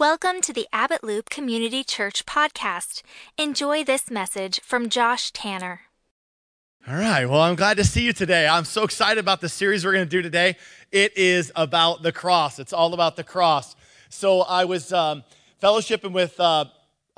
Welcome 0.00 0.40
to 0.44 0.54
the 0.54 0.66
Abbott 0.72 1.04
Loop 1.04 1.28
Community 1.28 1.84
Church 1.84 2.24
podcast. 2.24 3.02
Enjoy 3.36 3.84
this 3.84 4.10
message 4.10 4.58
from 4.62 4.88
Josh 4.88 5.30
Tanner. 5.30 5.82
All 6.88 6.94
right. 6.94 7.26
Well, 7.26 7.42
I'm 7.42 7.54
glad 7.54 7.76
to 7.76 7.84
see 7.84 8.06
you 8.06 8.14
today. 8.14 8.48
I'm 8.48 8.64
so 8.64 8.82
excited 8.82 9.20
about 9.20 9.42
the 9.42 9.48
series 9.50 9.84
we're 9.84 9.92
going 9.92 10.06
to 10.06 10.10
do 10.10 10.22
today. 10.22 10.56
It 10.90 11.18
is 11.18 11.52
about 11.54 12.02
the 12.02 12.12
cross. 12.12 12.58
It's 12.58 12.72
all 12.72 12.94
about 12.94 13.16
the 13.16 13.24
cross. 13.24 13.76
So 14.08 14.40
I 14.40 14.64
was 14.64 14.90
um, 14.90 15.22
fellowshipping 15.62 16.12
with 16.12 16.40
uh, 16.40 16.64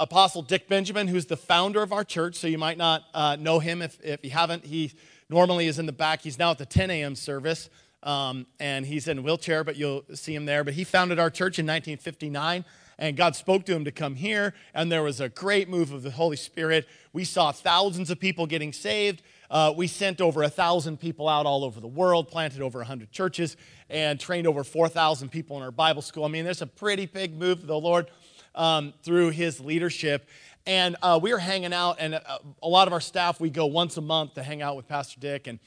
Apostle 0.00 0.42
Dick 0.42 0.68
Benjamin, 0.68 1.06
who's 1.06 1.26
the 1.26 1.36
founder 1.36 1.82
of 1.82 1.92
our 1.92 2.02
church. 2.02 2.34
So 2.34 2.48
you 2.48 2.58
might 2.58 2.78
not 2.78 3.04
uh, 3.14 3.36
know 3.38 3.60
him 3.60 3.80
if, 3.80 3.96
if 4.02 4.24
you 4.24 4.30
haven't. 4.30 4.64
He 4.64 4.90
normally 5.30 5.68
is 5.68 5.78
in 5.78 5.86
the 5.86 5.92
back. 5.92 6.22
He's 6.22 6.36
now 6.36 6.50
at 6.50 6.58
the 6.58 6.66
10 6.66 6.90
a.m. 6.90 7.14
service. 7.14 7.70
Um, 8.02 8.46
and 8.58 8.84
he's 8.84 9.06
in 9.06 9.18
a 9.18 9.22
wheelchair, 9.22 9.64
but 9.64 9.76
you'll 9.76 10.04
see 10.14 10.34
him 10.34 10.44
there. 10.44 10.64
But 10.64 10.74
he 10.74 10.84
founded 10.84 11.18
our 11.18 11.30
church 11.30 11.58
in 11.58 11.66
1959, 11.66 12.64
and 12.98 13.16
God 13.16 13.36
spoke 13.36 13.64
to 13.66 13.72
him 13.74 13.84
to 13.84 13.92
come 13.92 14.16
here, 14.16 14.54
and 14.74 14.90
there 14.90 15.02
was 15.02 15.20
a 15.20 15.28
great 15.28 15.68
move 15.68 15.92
of 15.92 16.02
the 16.02 16.10
Holy 16.10 16.36
Spirit. 16.36 16.88
We 17.12 17.24
saw 17.24 17.52
thousands 17.52 18.10
of 18.10 18.18
people 18.18 18.46
getting 18.46 18.72
saved. 18.72 19.22
Uh, 19.50 19.72
we 19.76 19.86
sent 19.86 20.20
over 20.20 20.42
a 20.42 20.48
thousand 20.48 20.98
people 20.98 21.28
out 21.28 21.46
all 21.46 21.62
over 21.64 21.78
the 21.78 21.86
world, 21.86 22.28
planted 22.28 22.60
over 22.62 22.78
100 22.78 23.12
churches, 23.12 23.56
and 23.90 24.18
trained 24.18 24.46
over 24.46 24.64
4,000 24.64 25.28
people 25.28 25.56
in 25.58 25.62
our 25.62 25.70
Bible 25.70 26.02
school. 26.02 26.24
I 26.24 26.28
mean, 26.28 26.44
there's 26.44 26.62
a 26.62 26.66
pretty 26.66 27.06
big 27.06 27.38
move 27.38 27.60
of 27.60 27.66
the 27.66 27.78
Lord 27.78 28.10
um, 28.54 28.94
through 29.02 29.30
his 29.30 29.60
leadership. 29.60 30.28
And 30.66 30.96
uh, 31.02 31.18
we 31.20 31.32
were 31.32 31.38
hanging 31.38 31.72
out, 31.72 31.96
and 31.98 32.14
a, 32.14 32.30
uh, 32.30 32.38
a, 32.62 32.68
lot 32.68 32.86
of 32.86 32.92
our 32.92 33.00
staff, 33.00 33.40
we 33.40 33.50
go 33.50 33.66
once 33.66 33.96
a 33.96 34.00
month 34.00 34.34
to 34.34 34.42
hang 34.42 34.62
out 34.62 34.76
with 34.76 34.86
Pastor 34.86 35.18
Dick. 35.18 35.48
And 35.48 35.58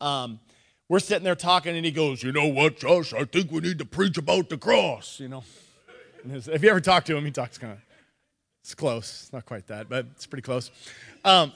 um, 0.00 0.38
we're 0.88 0.98
sitting 0.98 1.24
there 1.24 1.34
talking, 1.34 1.76
and 1.76 1.84
he 1.84 1.90
goes, 1.90 2.22
You 2.22 2.32
know 2.32 2.46
what, 2.46 2.78
Josh? 2.78 3.12
I 3.12 3.24
think 3.24 3.50
we 3.50 3.60
need 3.60 3.78
to 3.78 3.84
preach 3.84 4.18
about 4.18 4.48
the 4.48 4.58
cross, 4.58 5.18
you 5.20 5.28
know. 5.28 5.44
If 6.26 6.62
you 6.62 6.70
ever 6.70 6.80
talk 6.80 7.04
to 7.06 7.16
him, 7.16 7.24
he 7.24 7.30
talks 7.30 7.58
kind 7.58 7.74
of, 7.74 7.78
it's 8.62 8.74
close. 8.74 9.24
It's 9.24 9.32
not 9.32 9.44
quite 9.44 9.66
that, 9.66 9.88
but 9.88 10.06
it's 10.12 10.26
pretty 10.26 10.42
close. 10.42 10.70
Um, 11.24 11.52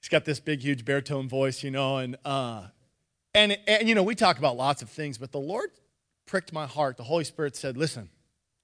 he's 0.00 0.08
got 0.08 0.24
this 0.24 0.38
big, 0.38 0.60
huge 0.60 0.84
baritone 0.84 1.28
voice, 1.28 1.64
you 1.64 1.72
know, 1.72 1.98
and, 1.98 2.16
uh, 2.24 2.62
and, 3.34 3.56
and, 3.66 3.88
you 3.88 3.94
know, 3.94 4.02
we 4.02 4.14
talk 4.14 4.38
about 4.38 4.56
lots 4.56 4.82
of 4.82 4.90
things, 4.90 5.18
but 5.18 5.32
the 5.32 5.40
Lord 5.40 5.70
pricked 6.26 6.52
my 6.52 6.66
heart. 6.66 6.96
The 6.96 7.04
Holy 7.04 7.24
Spirit 7.24 7.56
said, 7.56 7.76
Listen, 7.76 8.08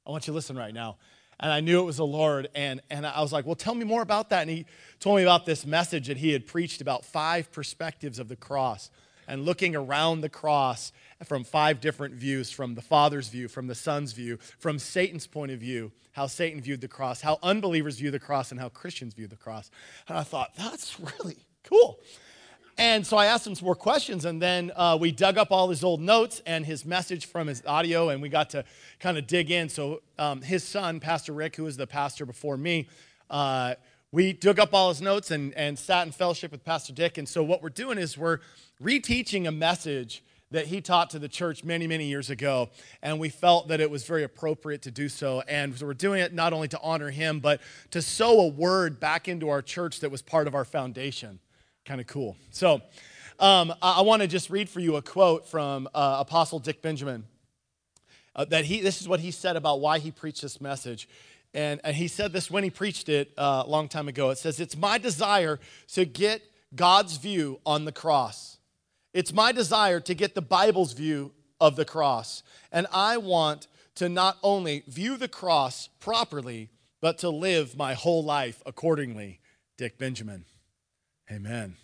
I 0.06 0.10
want 0.10 0.26
you 0.26 0.32
to 0.32 0.34
listen 0.34 0.56
right 0.56 0.74
now. 0.74 0.96
And 1.38 1.52
I 1.52 1.60
knew 1.60 1.80
it 1.80 1.84
was 1.84 1.98
the 1.98 2.06
Lord. 2.06 2.48
And, 2.54 2.80
and 2.90 3.06
I 3.06 3.20
was 3.20 3.32
like, 3.32 3.46
Well, 3.46 3.54
tell 3.54 3.74
me 3.74 3.84
more 3.84 4.02
about 4.02 4.30
that. 4.30 4.42
And 4.42 4.50
he 4.50 4.66
told 4.98 5.16
me 5.16 5.22
about 5.22 5.46
this 5.46 5.66
message 5.66 6.08
that 6.08 6.16
he 6.16 6.32
had 6.32 6.46
preached 6.46 6.80
about 6.80 7.04
five 7.04 7.52
perspectives 7.52 8.18
of 8.18 8.28
the 8.28 8.36
cross 8.36 8.90
and 9.26 9.44
looking 9.44 9.74
around 9.74 10.20
the 10.20 10.28
cross 10.28 10.92
from 11.24 11.44
five 11.44 11.80
different 11.80 12.14
views 12.14 12.50
from 12.50 12.74
the 12.74 12.82
Father's 12.82 13.28
view, 13.28 13.48
from 13.48 13.66
the 13.66 13.74
Son's 13.74 14.12
view, 14.12 14.38
from 14.58 14.78
Satan's 14.78 15.26
point 15.26 15.52
of 15.52 15.60
view, 15.60 15.92
how 16.12 16.26
Satan 16.26 16.60
viewed 16.60 16.80
the 16.80 16.88
cross, 16.88 17.20
how 17.20 17.38
unbelievers 17.42 17.98
view 17.98 18.10
the 18.10 18.18
cross, 18.18 18.50
and 18.50 18.58
how 18.58 18.68
Christians 18.68 19.14
view 19.14 19.26
the 19.26 19.36
cross. 19.36 19.70
And 20.08 20.16
I 20.16 20.22
thought, 20.22 20.54
that's 20.56 20.98
really 21.00 21.36
cool. 21.62 22.00
And 22.78 23.06
so 23.06 23.16
I 23.16 23.26
asked 23.26 23.46
him 23.46 23.54
some 23.54 23.64
more 23.64 23.74
questions, 23.74 24.26
and 24.26 24.40
then 24.40 24.70
uh, 24.76 24.98
we 25.00 25.10
dug 25.10 25.38
up 25.38 25.50
all 25.50 25.70
his 25.70 25.82
old 25.82 26.00
notes 26.00 26.42
and 26.44 26.64
his 26.66 26.84
message 26.84 27.24
from 27.26 27.46
his 27.46 27.62
audio, 27.66 28.10
and 28.10 28.20
we 28.20 28.28
got 28.28 28.50
to 28.50 28.64
kind 29.00 29.16
of 29.16 29.26
dig 29.26 29.50
in. 29.50 29.70
So 29.70 30.02
um, 30.18 30.42
his 30.42 30.62
son, 30.62 31.00
Pastor 31.00 31.32
Rick, 31.32 31.56
who 31.56 31.64
was 31.64 31.78
the 31.78 31.86
pastor 31.86 32.26
before 32.26 32.58
me, 32.58 32.88
uh, 33.30 33.76
we 34.12 34.32
dug 34.32 34.58
up 34.58 34.72
all 34.72 34.88
his 34.88 35.02
notes 35.02 35.30
and, 35.30 35.52
and 35.54 35.78
sat 35.78 36.06
in 36.06 36.12
fellowship 36.12 36.52
with 36.52 36.64
Pastor 36.64 36.92
Dick. 36.92 37.18
And 37.18 37.28
so 37.28 37.42
what 37.42 37.62
we're 37.62 37.68
doing 37.68 37.98
is 37.98 38.16
we're 38.16 38.38
reteaching 38.82 39.48
a 39.48 39.52
message 39.52 40.22
that 40.52 40.66
he 40.66 40.80
taught 40.80 41.10
to 41.10 41.18
the 41.18 41.28
church 41.28 41.64
many, 41.64 41.86
many 41.86 42.06
years 42.06 42.30
ago. 42.30 42.70
And 43.02 43.18
we 43.18 43.28
felt 43.28 43.68
that 43.68 43.80
it 43.80 43.90
was 43.90 44.04
very 44.04 44.22
appropriate 44.22 44.82
to 44.82 44.90
do 44.90 45.08
so. 45.08 45.42
And 45.48 45.76
so 45.76 45.86
we're 45.86 45.94
doing 45.94 46.20
it 46.20 46.32
not 46.32 46.52
only 46.52 46.68
to 46.68 46.80
honor 46.80 47.10
him, 47.10 47.40
but 47.40 47.60
to 47.90 48.00
sow 48.00 48.40
a 48.40 48.46
word 48.46 49.00
back 49.00 49.26
into 49.26 49.48
our 49.48 49.60
church 49.60 50.00
that 50.00 50.10
was 50.10 50.22
part 50.22 50.46
of 50.46 50.54
our 50.54 50.64
foundation. 50.64 51.40
Kind 51.84 52.00
of 52.00 52.06
cool. 52.06 52.36
So 52.52 52.80
um, 53.40 53.74
I, 53.82 53.98
I 53.98 54.00
want 54.02 54.22
to 54.22 54.28
just 54.28 54.50
read 54.50 54.68
for 54.68 54.80
you 54.80 54.96
a 54.96 55.02
quote 55.02 55.48
from 55.48 55.88
uh, 55.94 56.18
Apostle 56.20 56.60
Dick 56.60 56.80
Benjamin. 56.80 57.24
Uh, 58.36 58.44
that 58.44 58.66
he, 58.66 58.82
this 58.82 59.00
is 59.00 59.08
what 59.08 59.18
he 59.18 59.30
said 59.30 59.56
about 59.56 59.80
why 59.80 59.98
he 59.98 60.10
preached 60.10 60.42
this 60.42 60.60
message. 60.60 61.08
And, 61.56 61.80
and 61.84 61.96
he 61.96 62.06
said 62.06 62.34
this 62.34 62.50
when 62.50 62.64
he 62.64 62.70
preached 62.70 63.08
it 63.08 63.32
uh, 63.38 63.62
a 63.64 63.68
long 63.68 63.88
time 63.88 64.08
ago. 64.08 64.28
It 64.28 64.36
says, 64.36 64.60
It's 64.60 64.76
my 64.76 64.98
desire 64.98 65.58
to 65.94 66.04
get 66.04 66.42
God's 66.74 67.16
view 67.16 67.60
on 67.64 67.86
the 67.86 67.92
cross. 67.92 68.58
It's 69.14 69.32
my 69.32 69.52
desire 69.52 69.98
to 70.00 70.14
get 70.14 70.34
the 70.34 70.42
Bible's 70.42 70.92
view 70.92 71.32
of 71.58 71.74
the 71.74 71.86
cross. 71.86 72.42
And 72.70 72.86
I 72.92 73.16
want 73.16 73.68
to 73.94 74.10
not 74.10 74.36
only 74.42 74.84
view 74.86 75.16
the 75.16 75.28
cross 75.28 75.88
properly, 75.98 76.68
but 77.00 77.16
to 77.18 77.30
live 77.30 77.74
my 77.74 77.94
whole 77.94 78.22
life 78.22 78.62
accordingly. 78.66 79.40
Dick 79.78 79.96
Benjamin. 79.96 80.44
Amen. 81.32 81.76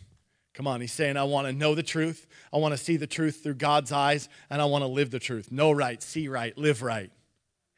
Come 0.53 0.67
on, 0.67 0.83
he's 0.83 0.93
saying, 0.93 1.17
I 1.17 1.25
want 1.25 1.47
to 1.47 1.53
know 1.55 1.75
the 1.75 1.83
truth. 1.83 2.27
I 2.53 2.59
want 2.59 2.73
to 2.73 2.79
see 2.79 2.99
the 2.99 3.07
truth 3.07 3.43
through 3.43 3.55
God's 3.55 3.91
eyes, 3.91 4.29
and 4.51 4.61
I 4.61 4.67
want 4.67 4.83
to 4.83 4.89
live 4.89 5.11
the 5.11 5.19
truth. 5.19 5.51
Know 5.51 5.73
right, 5.73 6.03
see 6.03 6.29
right, 6.29 6.57
live 6.59 6.83
right. 6.83 7.11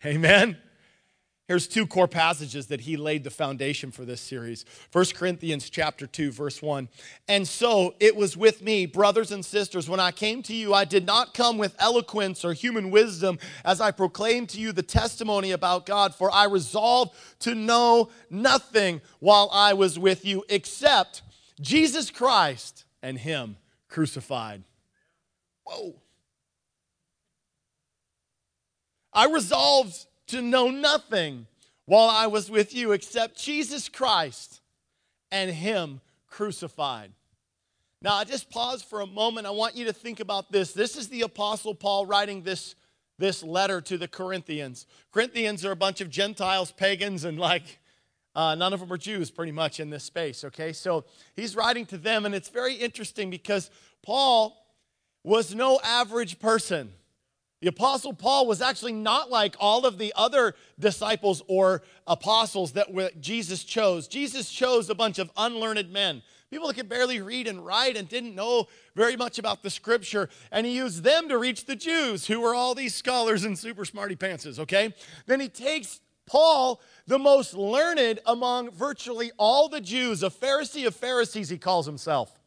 Amen. 0.05 0.59
Here's 1.47 1.69
two 1.69 1.87
core 1.87 2.09
passages 2.09 2.69
that 2.69 2.81
he 2.81 2.97
laid 2.97 3.23
the 3.23 3.31
foundation 3.31 3.91
for 3.91 4.07
this 4.07 4.23
series. 4.23 4.65
1 4.93 5.05
Corinthians 5.15 5.69
chapter 5.69 6.07
2 6.07 6.33
verse 6.33 6.63
1. 6.63 6.89
And 7.29 7.47
so 7.47 7.95
it 8.01 8.17
was 8.17 8.35
with 8.35 8.63
me, 8.63 8.87
brothers 8.87 9.31
and 9.31 9.45
sisters, 9.45 9.87
when 9.87 10.01
I 10.01 10.11
came 10.11 10.43
to 10.45 10.55
you, 10.55 10.73
I 10.73 10.87
did 10.87 11.05
not 11.05 11.35
come 11.35 11.59
with 11.59 11.77
eloquence 11.79 12.47
or 12.47 12.55
human 12.55 12.91
wisdom 12.91 13.39
as 13.63 13.83
I 13.83 13.91
proclaimed 13.91 14.49
to 14.51 14.61
you 14.61 14.73
the 14.73 14.83
testimony 14.83 15.51
about 15.51 15.85
God, 15.85 16.15
for 16.15 16.33
I 16.33 16.47
resolved 16.47 17.15
to 17.41 17.55
know 17.55 18.09
nothing 18.31 19.03
while 19.21 19.51
I 19.53 19.75
was 19.75 19.99
with 19.99 20.25
you 20.25 20.45
except 20.49 21.21
Jesus 21.61 22.11
Christ 22.11 22.87
and 23.03 23.19
him 23.19 23.59
crucified. 23.89 24.65
Whoa. 25.65 25.97
I 29.13 29.27
resolved 29.27 30.07
to 30.29 30.43
know 30.43 30.71
nothing 30.71 31.47
while 31.87 32.09
I 32.09 32.27
was 32.27 32.51
with 32.51 32.75
you 32.75 32.93
except 32.93 33.41
Jesus 33.41 33.89
Christ 33.89 34.61
and 35.31 35.51
Him 35.51 36.01
crucified. 36.29 37.13
Now, 38.03 38.15
I 38.15 38.25
just 38.25 38.51
pause 38.51 38.83
for 38.83 39.01
a 39.01 39.07
moment. 39.07 39.47
I 39.47 39.51
want 39.51 39.77
you 39.77 39.87
to 39.87 39.93
think 39.93 40.21
about 40.21 40.53
this. 40.53 40.73
This 40.73 40.97
is 40.97 41.09
the 41.09 41.23
Apostle 41.23 41.75
Paul 41.75 42.05
writing 42.05 42.43
this, 42.43 42.75
this 43.19 43.43
letter 43.43 43.81
to 43.81 43.97
the 43.97 44.09
Corinthians. 44.09 44.87
Corinthians 45.11 45.65
are 45.65 45.71
a 45.71 45.77
bunch 45.77 46.01
of 46.03 46.11
Gentiles, 46.11 46.71
pagans, 46.71 47.25
and 47.25 47.39
like 47.39 47.79
uh, 48.35 48.55
none 48.57 48.73
of 48.73 48.81
them 48.81 48.93
are 48.93 48.99
Jews 48.99 49.31
pretty 49.31 49.53
much 49.53 49.81
in 49.81 49.91
this 49.91 50.05
space, 50.05 50.45
okay? 50.45 50.73
So 50.73 51.05
he's 51.35 51.57
writing 51.57 51.87
to 51.87 51.97
them, 51.97 52.27
and 52.27 52.35
it's 52.35 52.49
very 52.49 52.75
interesting 52.75 53.31
because 53.31 53.71
Paul 54.03 54.57
was 55.23 55.55
no 55.55 55.81
average 55.83 56.39
person. 56.39 56.93
The 57.65 57.71
Apostle 57.71 58.13
Paul 58.13 58.47
was 58.47 58.61
actually 58.61 58.93
not 58.93 59.31
like 59.31 59.57
all 59.59 59.87
of 59.87 59.97
the 59.97 60.13
other 60.15 60.55
disciples 60.79 61.43
or 61.49 61.81
apostles 62.07 62.73
that 62.73 62.89
Jesus 63.23 63.65
chose. 63.65 64.07
Jesus 64.07 64.51
chose 64.51 64.91
a 64.91 64.95
bunch 64.95 65.19
of 65.19 65.31
unlearned 65.35 65.91
men, 65.91 66.21
people 66.51 66.69
that 66.69 66.75
could 66.75 66.91
barely 66.91 67.23
read 67.23 67.49
and 67.49 67.65
write 67.65 67.97
and 67.97 68.07
didn't 68.07 68.35
know 68.35 68.67
very 68.95 69.17
much 69.17 69.39
about 69.39 69.63
the 69.63 69.71
scripture. 69.71 70.29
And 70.53 70.67
he 70.67 70.77
used 70.77 71.05
them 71.05 71.27
to 71.31 71.39
reach 71.39 71.65
the 71.65 71.75
Jews, 71.75 72.27
who 72.27 72.39
were 72.39 72.55
all 72.55 72.75
these 72.75 72.95
scholars 72.95 73.45
and 73.45 73.59
super 73.59 73.87
smarty 73.87 74.15
pantses, 74.15 74.59
okay? 74.59 74.95
Then 75.25 75.41
he 75.41 75.49
takes 75.49 76.03
Paul, 76.27 76.83
the 77.07 77.19
most 77.19 77.55
learned 77.55 78.21
among 78.27 78.73
virtually 78.73 79.33
all 79.39 79.71
the 79.71 79.81
Jews, 79.81 80.23
a 80.23 80.29
Pharisee 80.29 80.87
of 80.87 80.95
Pharisees, 80.95 81.49
he 81.49 81.57
calls 81.57 81.87
himself. 81.87 82.39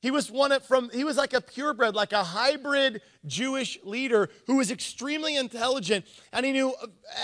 He 0.00 0.10
was 0.10 0.30
one 0.30 0.58
from 0.60 0.90
he 0.90 1.04
was 1.04 1.16
like 1.16 1.32
a 1.32 1.40
purebred, 1.40 1.94
like 1.94 2.12
a 2.12 2.22
hybrid 2.22 3.00
Jewish 3.24 3.78
leader 3.82 4.28
who 4.46 4.56
was 4.56 4.70
extremely 4.70 5.36
intelligent 5.36 6.04
and 6.32 6.44
he 6.44 6.52
knew 6.52 6.74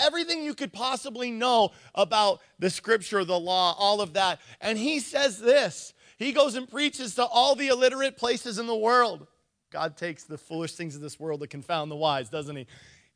everything 0.01 0.43
you 0.43 0.53
could 0.53 0.73
possibly 0.73 1.31
know 1.31 1.69
about 1.95 2.41
the 2.59 2.69
scripture, 2.69 3.23
the 3.23 3.39
law, 3.39 3.75
all 3.77 4.01
of 4.01 4.13
that. 4.13 4.39
And 4.59 4.77
he 4.77 4.99
says 4.99 5.39
this. 5.39 5.93
He 6.17 6.31
goes 6.31 6.55
and 6.55 6.69
preaches 6.69 7.15
to 7.15 7.25
all 7.25 7.55
the 7.55 7.67
illiterate 7.67 8.17
places 8.17 8.57
in 8.57 8.67
the 8.67 8.75
world. 8.75 9.27
God 9.71 9.97
takes 9.97 10.23
the 10.23 10.37
foolish 10.37 10.73
things 10.73 10.95
of 10.95 11.01
this 11.01 11.19
world 11.19 11.41
to 11.41 11.47
confound 11.47 11.89
the 11.89 11.95
wise, 11.95 12.29
doesn't 12.29 12.55
he? 12.55 12.67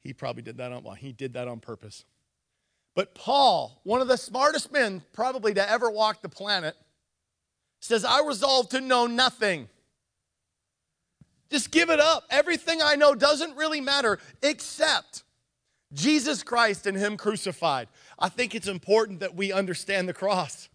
He 0.02 0.14
probably 0.14 0.44
did 0.44 0.58
that 0.58 0.72
on 0.72 0.84
well, 0.84 0.96
he 0.96 1.14
did 1.14 1.34
that 1.34 1.48
on 1.48 1.60
purpose. 1.60 2.06
But 2.96 3.14
Paul, 3.14 3.80
one 3.84 4.02
of 4.02 4.08
the 4.08 4.18
smartest 4.18 4.72
men 4.72 5.04
probably 5.14 5.54
to 5.54 5.70
ever 5.70 5.90
walk 5.92 6.22
the 6.22 6.30
planet, 6.30 6.76
says, 7.80 8.04
I 8.04 8.22
resolve 8.26 8.70
to 8.70 8.82
know 8.82 9.08
nothing. 9.08 9.70
Just 11.50 11.72
give 11.72 11.90
it 11.90 12.00
up. 12.00 12.24
Everything 12.30 12.82
I 12.82 12.96
know 12.96 13.16
doesn't 13.16 13.56
really 13.56 13.82
matter 13.82 14.20
except 14.42 15.24
Jesus 15.94 16.44
Christ 16.44 16.86
and 16.86 16.98
Him 16.98 17.18
crucified. 17.18 17.88
I 18.20 18.30
think 18.30 18.54
it's 18.54 18.68
important 18.68 19.22
that 19.22 19.36
we 19.36 19.52
understand 19.52 20.10
the 20.10 20.14
cross. 20.14 20.70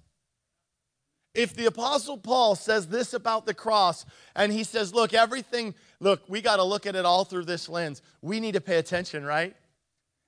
If 1.34 1.54
the 1.54 1.66
Apostle 1.66 2.18
Paul 2.18 2.54
says 2.54 2.88
this 2.88 3.14
about 3.14 3.46
the 3.46 3.54
cross, 3.54 4.04
and 4.36 4.52
he 4.52 4.64
says, 4.64 4.92
Look, 4.92 5.14
everything, 5.14 5.74
look, 5.98 6.22
we 6.28 6.42
got 6.42 6.56
to 6.56 6.64
look 6.64 6.86
at 6.86 6.94
it 6.94 7.06
all 7.06 7.24
through 7.24 7.46
this 7.46 7.68
lens, 7.68 8.02
we 8.20 8.38
need 8.38 8.52
to 8.52 8.60
pay 8.60 8.76
attention, 8.76 9.24
right? 9.24 9.56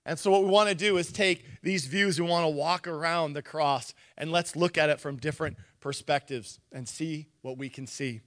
And 0.07 0.19
so, 0.19 0.31
what 0.31 0.45
we 0.45 0.51
want 0.51 0.69
to 0.69 0.75
do 0.75 0.97
is 0.97 1.13
take 1.13 1.45
these 1.63 1.87
views, 1.87 2.21
we 2.21 2.27
want 2.27 2.45
to 2.45 2.49
walk 2.49 2.87
around 2.87 3.33
the 3.33 3.43
cross 3.43 3.95
and 4.17 4.33
let's 4.33 4.57
look 4.57 4.79
at 4.79 4.91
it 4.91 5.01
from 5.01 5.17
different 5.17 5.57
perspectives 5.85 6.61
and 6.73 6.89
see 6.89 7.29
what 7.43 7.59
we 7.59 7.69
can 7.69 7.87
see. 7.87 8.23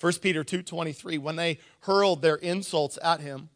1 0.00 0.14
Peter 0.22 0.42
2:23 0.42 1.18
when 1.18 1.36
they 1.36 1.58
hurled 1.80 2.22
their 2.22 2.36
insults 2.36 2.98
at 3.02 3.20
him 3.20 3.50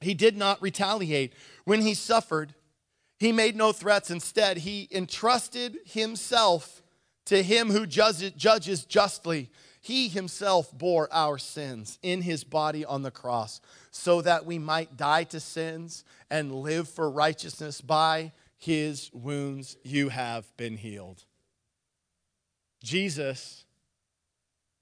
he 0.00 0.14
did 0.14 0.34
not 0.34 0.62
retaliate. 0.62 1.34
When 1.64 1.82
he 1.82 1.92
suffered 1.92 2.54
he 3.18 3.32
made 3.32 3.54
no 3.54 3.70
threats. 3.70 4.10
Instead 4.10 4.56
he 4.58 4.88
entrusted 4.90 5.78
himself 5.84 6.82
to 7.26 7.42
him 7.42 7.70
who 7.70 7.86
judges 7.86 8.84
justly. 8.86 9.50
He 9.82 10.08
himself 10.08 10.72
bore 10.72 11.06
our 11.12 11.36
sins 11.36 11.98
in 12.02 12.22
his 12.22 12.44
body 12.44 12.82
on 12.82 13.02
the 13.02 13.10
cross 13.10 13.60
so 13.90 14.22
that 14.22 14.46
we 14.46 14.58
might 14.58 14.96
die 14.96 15.24
to 15.24 15.38
sins 15.38 16.02
and 16.30 16.54
live 16.54 16.88
for 16.88 17.10
righteousness. 17.10 17.82
By 17.82 18.32
his 18.56 19.10
wounds 19.12 19.76
you 19.82 20.08
have 20.08 20.56
been 20.56 20.78
healed 20.78 21.26
Jesus 22.82 23.64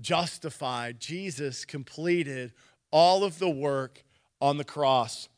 justified, 0.01 1.01
Jesus 1.01 1.65
completed 1.65 2.53
all 2.91 3.25
of 3.25 3.39
the 3.39 3.51
work 3.51 4.05
on 4.41 4.57
the 4.57 4.65
cross. 4.65 5.29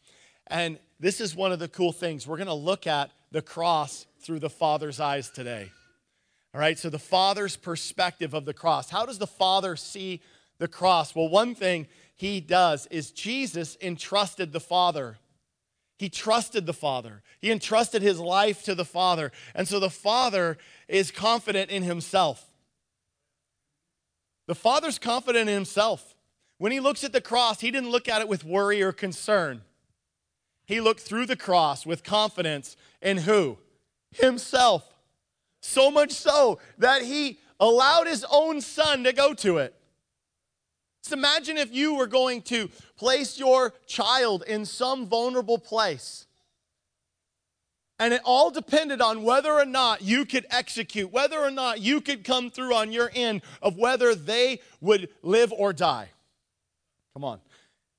And 0.46 0.78
this 0.98 1.20
is 1.20 1.34
one 1.34 1.52
of 1.52 1.58
the 1.58 1.68
cool 1.68 1.92
things. 1.92 2.26
We're 2.26 2.36
going 2.36 2.46
to 2.46 2.54
look 2.54 2.86
at 2.86 3.10
the 3.30 3.42
cross 3.42 4.06
through 4.20 4.40
the 4.40 4.50
Father's 4.50 5.00
eyes 5.00 5.30
today. 5.30 5.70
All 6.52 6.60
right, 6.60 6.78
so 6.78 6.90
the 6.90 6.98
Father's 6.98 7.56
perspective 7.56 8.34
of 8.34 8.44
the 8.44 8.52
cross. 8.52 8.90
How 8.90 9.06
does 9.06 9.18
the 9.18 9.26
Father 9.26 9.76
see 9.76 10.20
the 10.58 10.68
cross? 10.68 11.14
Well, 11.14 11.28
one 11.28 11.54
thing 11.54 11.86
he 12.16 12.40
does 12.40 12.86
is 12.88 13.12
Jesus 13.12 13.78
entrusted 13.80 14.52
the 14.52 14.60
Father. 14.60 15.16
He 15.96 16.08
trusted 16.08 16.66
the 16.66 16.74
Father. 16.74 17.22
He 17.40 17.52
entrusted 17.52 18.02
his 18.02 18.18
life 18.18 18.64
to 18.64 18.74
the 18.74 18.84
Father. 18.84 19.30
And 19.54 19.68
so 19.68 19.78
the 19.78 19.90
Father 19.90 20.58
is 20.88 21.10
confident 21.10 21.70
in 21.70 21.84
himself. 21.84 22.49
The 24.50 24.56
Father's 24.56 24.98
confident 24.98 25.48
in 25.48 25.54
himself. 25.54 26.16
When 26.58 26.72
he 26.72 26.80
looks 26.80 27.04
at 27.04 27.12
the 27.12 27.20
cross, 27.20 27.60
he 27.60 27.70
didn't 27.70 27.92
look 27.92 28.08
at 28.08 28.20
it 28.20 28.26
with 28.26 28.44
worry 28.44 28.82
or 28.82 28.90
concern. 28.90 29.62
He 30.66 30.80
looked 30.80 30.98
through 30.98 31.26
the 31.26 31.36
cross 31.36 31.86
with 31.86 32.02
confidence 32.02 32.76
in 33.00 33.18
who? 33.18 33.58
Himself. 34.10 34.82
So 35.62 35.88
much 35.92 36.10
so 36.10 36.58
that 36.78 37.02
he 37.02 37.38
allowed 37.60 38.08
his 38.08 38.26
own 38.28 38.60
son 38.60 39.04
to 39.04 39.12
go 39.12 39.34
to 39.34 39.58
it. 39.58 39.72
Just 41.04 41.12
imagine 41.12 41.56
if 41.56 41.72
you 41.72 41.94
were 41.94 42.08
going 42.08 42.42
to 42.42 42.70
place 42.96 43.38
your 43.38 43.72
child 43.86 44.42
in 44.48 44.64
some 44.64 45.06
vulnerable 45.06 45.58
place 45.58 46.26
and 48.00 48.14
it 48.14 48.22
all 48.24 48.50
depended 48.50 49.02
on 49.02 49.22
whether 49.22 49.52
or 49.52 49.66
not 49.66 50.00
you 50.00 50.24
could 50.24 50.46
execute, 50.50 51.12
whether 51.12 51.38
or 51.38 51.50
not 51.50 51.80
you 51.80 52.00
could 52.00 52.24
come 52.24 52.50
through 52.50 52.74
on 52.74 52.90
your 52.90 53.10
end 53.14 53.42
of 53.60 53.76
whether 53.76 54.14
they 54.14 54.60
would 54.80 55.10
live 55.22 55.52
or 55.52 55.74
die. 55.74 56.08
Come 57.12 57.24
on. 57.24 57.40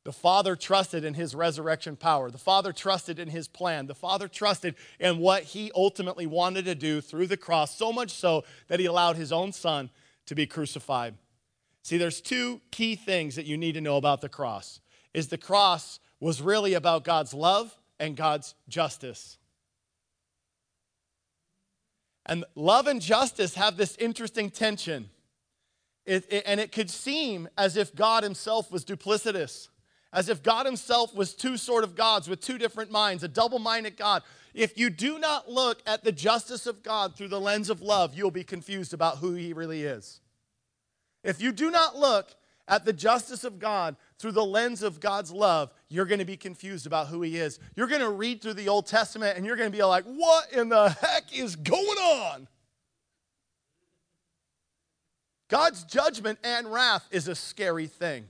The 0.04 0.12
Father 0.12 0.56
trusted 0.56 1.06
in 1.06 1.14
His 1.14 1.36
resurrection 1.36 1.96
power. 1.96 2.32
The 2.32 2.40
Father 2.40 2.74
trusted 2.74 3.20
in 3.20 3.28
His 3.28 3.48
plan. 3.48 3.86
The 3.86 3.94
Father 3.94 4.28
trusted 4.28 4.74
in 5.00 5.20
what 5.20 5.44
He 5.44 5.72
ultimately 5.76 6.26
wanted 6.26 6.66
to 6.66 6.74
do 6.74 7.00
through 7.00 7.28
the 7.28 7.38
cross, 7.38 7.78
so 7.78 7.94
much 7.94 8.10
so 8.10 8.44
that 8.70 8.80
He 8.80 8.88
allowed 8.88 9.18
His 9.18 9.32
own 9.32 9.52
Son 9.52 9.92
to 10.26 10.34
be 10.34 10.48
crucified. 10.48 11.14
See, 11.84 12.00
there's 12.00 12.22
two 12.22 12.62
key 12.72 12.96
things 12.96 13.36
that 13.36 13.46
you 13.46 13.56
need 13.56 13.74
to 13.74 13.82
know 13.82 13.98
about 13.98 14.22
the 14.22 14.30
cross. 14.30 14.82
Is 15.14 15.28
the 15.28 15.38
cross 15.38 16.00
was 16.20 16.42
really 16.42 16.74
about 16.74 17.04
God's 17.04 17.36
love 17.36 17.78
and 18.00 18.16
God's 18.16 18.56
justice. 18.68 19.38
And 22.32 22.46
love 22.56 22.88
and 22.88 23.02
justice 23.02 23.56
have 23.56 23.76
this 23.76 23.98
interesting 23.98 24.52
tension. 24.52 25.10
It, 26.06 26.26
it, 26.32 26.44
and 26.48 26.62
it 26.62 26.72
could 26.72 26.90
seem 26.90 27.50
as 27.58 27.76
if 27.76 27.94
God 27.94 28.24
himself 28.24 28.72
was 28.72 28.86
duplicitous, 28.86 29.68
as 30.14 30.30
if 30.30 30.42
God 30.42 30.66
himself 30.66 31.14
was 31.14 31.34
two 31.34 31.58
sort 31.58 31.84
of 31.84 31.94
gods 31.94 32.30
with 32.30 32.40
two 32.40 32.58
different 32.58 32.90
minds, 32.90 33.26
a 33.26 33.28
double 33.28 33.60
minded 33.60 33.98
God. 33.98 34.24
If 34.54 34.78
you 34.80 34.90
do 34.90 35.20
not 35.20 35.52
look 35.52 35.82
at 35.86 36.06
the 36.06 36.14
justice 36.14 36.68
of 36.68 36.84
God 36.84 37.18
through 37.18 37.28
the 37.28 37.42
lens 37.42 37.70
of 37.70 37.82
love, 37.82 38.16
you'll 38.16 38.32
be 38.32 38.46
confused 38.46 38.94
about 38.94 39.18
who 39.18 39.34
he 39.34 39.52
really 39.52 39.84
is. 39.84 40.22
If 41.26 41.42
you 41.42 41.52
do 41.52 41.70
not 41.70 41.98
look 41.98 42.30
at 42.72 42.86
the 42.86 42.94
justice 42.94 43.44
of 43.44 43.60
God 43.60 43.98
through 44.18 44.32
the 44.32 44.46
lens 44.46 44.82
of 44.82 45.02
God's 45.02 45.32
love, 45.32 45.74
you're 45.90 46.06
going 46.06 46.20
to 46.20 46.26
be 46.26 46.38
confused 46.38 46.88
about 46.88 47.08
who 47.08 47.22
He 47.22 47.36
is. 47.36 47.60
You're 47.76 47.88
going 47.88 48.02
to 48.02 48.10
read 48.10 48.42
through 48.42 48.54
the 48.54 48.70
Old 48.70 48.88
Testament 48.88 49.38
and 49.38 49.46
you're 49.46 49.58
going 49.58 49.70
to 49.70 49.78
be 49.78 49.84
like, 49.84 50.06
what 50.06 50.52
in 50.54 50.70
the 50.70 50.90
heck 50.90 51.38
is 51.38 51.58
going 51.58 51.86
on? 51.86 52.48
God's 55.50 55.84
judgment 55.84 56.40
and 56.46 56.72
wrath 56.72 57.06
is 57.12 57.28
a 57.28 57.36
scary 57.36 57.88
thing. 57.88 58.30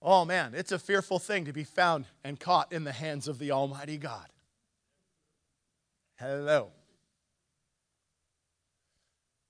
Oh 0.00 0.24
man, 0.24 0.54
it's 0.56 0.72
a 0.72 0.78
fearful 0.78 1.18
thing 1.18 1.44
to 1.44 1.52
be 1.52 1.64
found 1.64 2.06
and 2.24 2.40
caught 2.40 2.72
in 2.72 2.84
the 2.84 2.92
hands 2.92 3.28
of 3.28 3.38
the 3.38 3.50
Almighty 3.50 3.98
God. 3.98 4.26
Hello. 6.18 6.68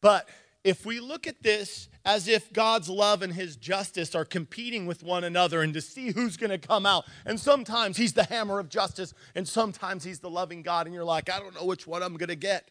But 0.00 0.28
if 0.64 0.84
we 0.84 0.98
look 0.98 1.28
at 1.28 1.44
this 1.44 1.88
as 2.04 2.28
if 2.28 2.52
God's 2.52 2.88
love 2.88 3.22
and 3.22 3.32
his 3.32 3.56
justice 3.56 4.14
are 4.14 4.24
competing 4.24 4.86
with 4.86 5.02
one 5.02 5.24
another 5.24 5.62
and 5.62 5.74
to 5.74 5.80
see 5.80 6.10
who's 6.10 6.36
going 6.36 6.50
to 6.50 6.58
come 6.58 6.86
out, 6.86 7.04
and 7.26 7.38
sometimes 7.38 7.96
he's 7.96 8.12
the 8.12 8.24
hammer 8.24 8.58
of 8.58 8.68
justice, 8.68 9.14
and 9.34 9.46
sometimes 9.46 10.04
he's 10.04 10.20
the 10.20 10.30
loving 10.30 10.62
God, 10.62 10.86
and 10.86 10.94
you're 10.94 11.04
like, 11.04 11.30
I 11.30 11.38
don't 11.38 11.54
know 11.54 11.64
which 11.64 11.86
one 11.86 12.02
I'm 12.02 12.16
going 12.16 12.28
to 12.28 12.36
get. 12.36 12.70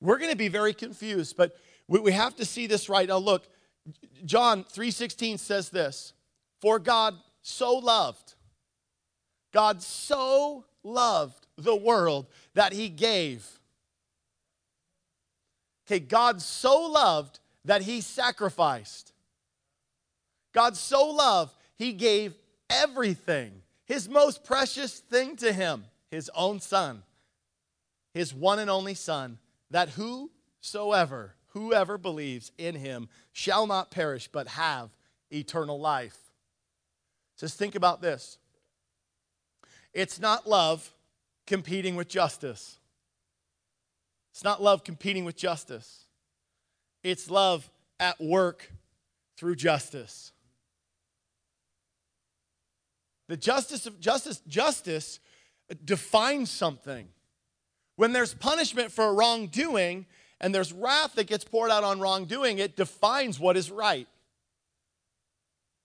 We're 0.00 0.18
going 0.18 0.30
to 0.30 0.36
be 0.36 0.48
very 0.48 0.72
confused, 0.72 1.36
but 1.36 1.56
we 1.88 2.12
have 2.12 2.36
to 2.36 2.44
see 2.44 2.66
this 2.66 2.88
right. 2.88 3.08
Now, 3.08 3.18
look, 3.18 3.48
John 4.24 4.64
3:16 4.64 5.38
says 5.38 5.68
this 5.68 6.14
For 6.60 6.78
God 6.78 7.16
so 7.42 7.74
loved, 7.74 8.34
God 9.52 9.82
so 9.82 10.64
loved 10.82 11.46
the 11.56 11.76
world 11.76 12.28
that 12.54 12.72
he 12.72 12.88
gave 12.88 13.60
Okay, 15.90 15.98
God 15.98 16.40
so 16.40 16.82
loved 16.86 17.39
that 17.64 17.82
he 17.82 18.00
sacrificed. 18.00 19.12
God 20.52 20.76
so 20.76 21.06
loved, 21.08 21.54
he 21.76 21.92
gave 21.92 22.34
everything, 22.68 23.62
his 23.84 24.08
most 24.08 24.44
precious 24.44 24.98
thing 24.98 25.36
to 25.36 25.52
him, 25.52 25.84
his 26.10 26.30
own 26.34 26.60
son, 26.60 27.02
his 28.12 28.34
one 28.34 28.58
and 28.58 28.70
only 28.70 28.94
son, 28.94 29.38
that 29.70 29.90
whosoever, 29.90 31.34
whoever 31.48 31.98
believes 31.98 32.52
in 32.58 32.74
him 32.74 33.08
shall 33.32 33.66
not 33.66 33.90
perish 33.90 34.28
but 34.28 34.48
have 34.48 34.90
eternal 35.30 35.78
life. 35.78 36.16
Just 37.38 37.58
think 37.58 37.74
about 37.74 38.02
this. 38.02 38.38
It's 39.92 40.20
not 40.20 40.48
love 40.48 40.92
competing 41.46 41.96
with 41.96 42.08
justice. 42.08 42.78
It's 44.32 44.44
not 44.44 44.62
love 44.62 44.84
competing 44.84 45.24
with 45.24 45.36
justice, 45.36 45.99
it's 47.02 47.30
love 47.30 47.70
at 47.98 48.20
work 48.20 48.70
through 49.36 49.56
justice. 49.56 50.32
The 53.28 53.36
justice 53.36 53.86
of 53.86 54.00
justice, 54.00 54.42
justice 54.48 55.20
defines 55.84 56.50
something. 56.50 57.08
When 57.96 58.12
there's 58.12 58.34
punishment 58.34 58.90
for 58.90 59.14
wrongdoing 59.14 60.06
and 60.40 60.54
there's 60.54 60.72
wrath 60.72 61.14
that 61.14 61.26
gets 61.26 61.44
poured 61.44 61.70
out 61.70 61.84
on 61.84 62.00
wrongdoing, 62.00 62.58
it 62.58 62.76
defines 62.76 63.38
what 63.38 63.56
is 63.56 63.70
right. 63.70 64.08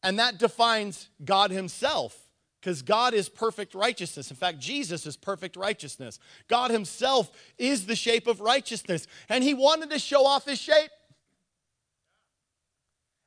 And 0.02 0.20
that 0.20 0.38
defines 0.38 1.10
God 1.24 1.52
Himself 1.52 2.18
because 2.62 2.82
God 2.82 3.14
is 3.14 3.30
perfect 3.30 3.76
righteousness. 3.76 4.32
In 4.32 4.38
fact, 4.38 4.58
Jesus 4.58 5.06
is 5.06 5.16
perfect 5.16 5.56
righteousness. 5.56 6.20
God 6.48 6.72
Himself 6.72 7.32
is 7.60 7.86
the 7.86 7.96
shape 7.96 8.26
of 8.26 8.42
righteousness, 8.42 9.06
and 9.30 9.44
He 9.44 9.54
wanted 9.54 9.92
to 9.92 10.00
show 10.00 10.26
off 10.26 10.46
His 10.46 10.60
shape. 10.60 10.90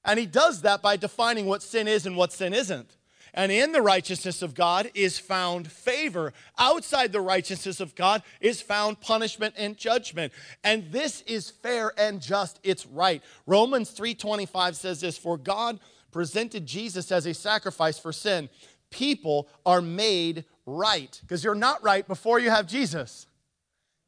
And 0.05 0.19
He 0.19 0.27
does 0.27 0.63
that 0.63 0.83
by 0.83 0.97
defining 0.97 1.47
what 1.47 1.63
sin 1.63 1.89
is 1.89 2.07
and 2.07 2.17
what 2.17 2.33
sin 2.33 2.53
isn't. 2.55 2.97
And 3.35 3.53
in 3.53 3.73
the 3.73 3.83
righteousness 3.83 4.43
of 4.43 4.55
God 4.55 4.91
is 4.95 5.19
found 5.19 5.71
favor. 5.71 6.33
Outside 6.59 7.13
the 7.13 7.21
righteousness 7.21 7.79
of 7.79 7.95
God 7.95 8.23
is 8.41 8.63
found 8.63 9.01
punishment 9.01 9.55
and 9.57 9.77
judgment. 9.77 10.33
And 10.65 10.91
this 10.91 11.21
is 11.23 11.51
fair 11.51 11.93
and 11.99 12.23
just. 12.23 12.59
It's 12.63 12.87
right. 12.87 13.23
Romans 13.47 13.91
3:25 13.91 14.77
says 14.77 15.01
this, 15.01 15.19
"For 15.19 15.37
God 15.37 15.79
presented 16.11 16.67
Jesus 16.67 17.13
as 17.13 17.27
a 17.27 17.35
sacrifice 17.35 17.99
for 17.99 18.13
sin 18.13 18.49
people 18.91 19.49
are 19.67 19.81
made 19.81 20.45
right 20.67 21.19
because 21.23 21.45
you're 21.45 21.55
not 21.55 21.83
right 21.83 22.07
before 22.07 22.39
you 22.39 22.51
have 22.51 22.67
Jesus. 22.67 23.27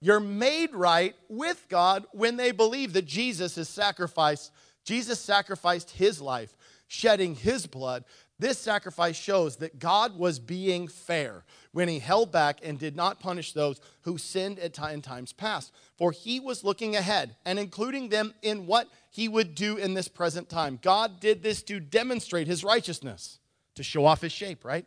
You're 0.00 0.20
made 0.20 0.74
right 0.74 1.14
with 1.28 1.66
God 1.68 2.06
when 2.12 2.36
they 2.36 2.52
believe 2.52 2.94
that 2.94 3.04
Jesus 3.04 3.58
is 3.58 3.68
sacrificed. 3.68 4.50
Jesus 4.84 5.20
sacrificed 5.20 5.90
his 5.90 6.20
life, 6.20 6.56
shedding 6.88 7.34
his 7.34 7.66
blood, 7.66 8.04
This 8.38 8.58
sacrifice 8.58 9.16
shows 9.16 9.56
that 9.56 9.78
God 9.78 10.18
was 10.18 10.38
being 10.38 10.88
fair 10.88 11.44
when 11.72 11.88
he 11.88 11.98
held 11.98 12.32
back 12.32 12.60
and 12.62 12.78
did 12.78 12.96
not 12.96 13.20
punish 13.20 13.52
those 13.52 13.80
who 14.00 14.16
sinned 14.16 14.58
at 14.58 14.72
times 14.72 15.32
past. 15.34 15.72
For 15.98 16.10
he 16.10 16.40
was 16.40 16.64
looking 16.64 16.96
ahead 16.96 17.36
and 17.44 17.58
including 17.58 18.08
them 18.08 18.32
in 18.40 18.66
what 18.66 18.88
he 19.10 19.28
would 19.28 19.54
do 19.54 19.76
in 19.76 19.92
this 19.92 20.08
present 20.08 20.48
time. 20.48 20.78
God 20.80 21.20
did 21.20 21.42
this 21.42 21.62
to 21.64 21.80
demonstrate 21.80 22.46
his 22.46 22.64
righteousness, 22.64 23.38
to 23.74 23.82
show 23.82 24.06
off 24.06 24.22
his 24.22 24.32
shape, 24.32 24.64
right? 24.64 24.86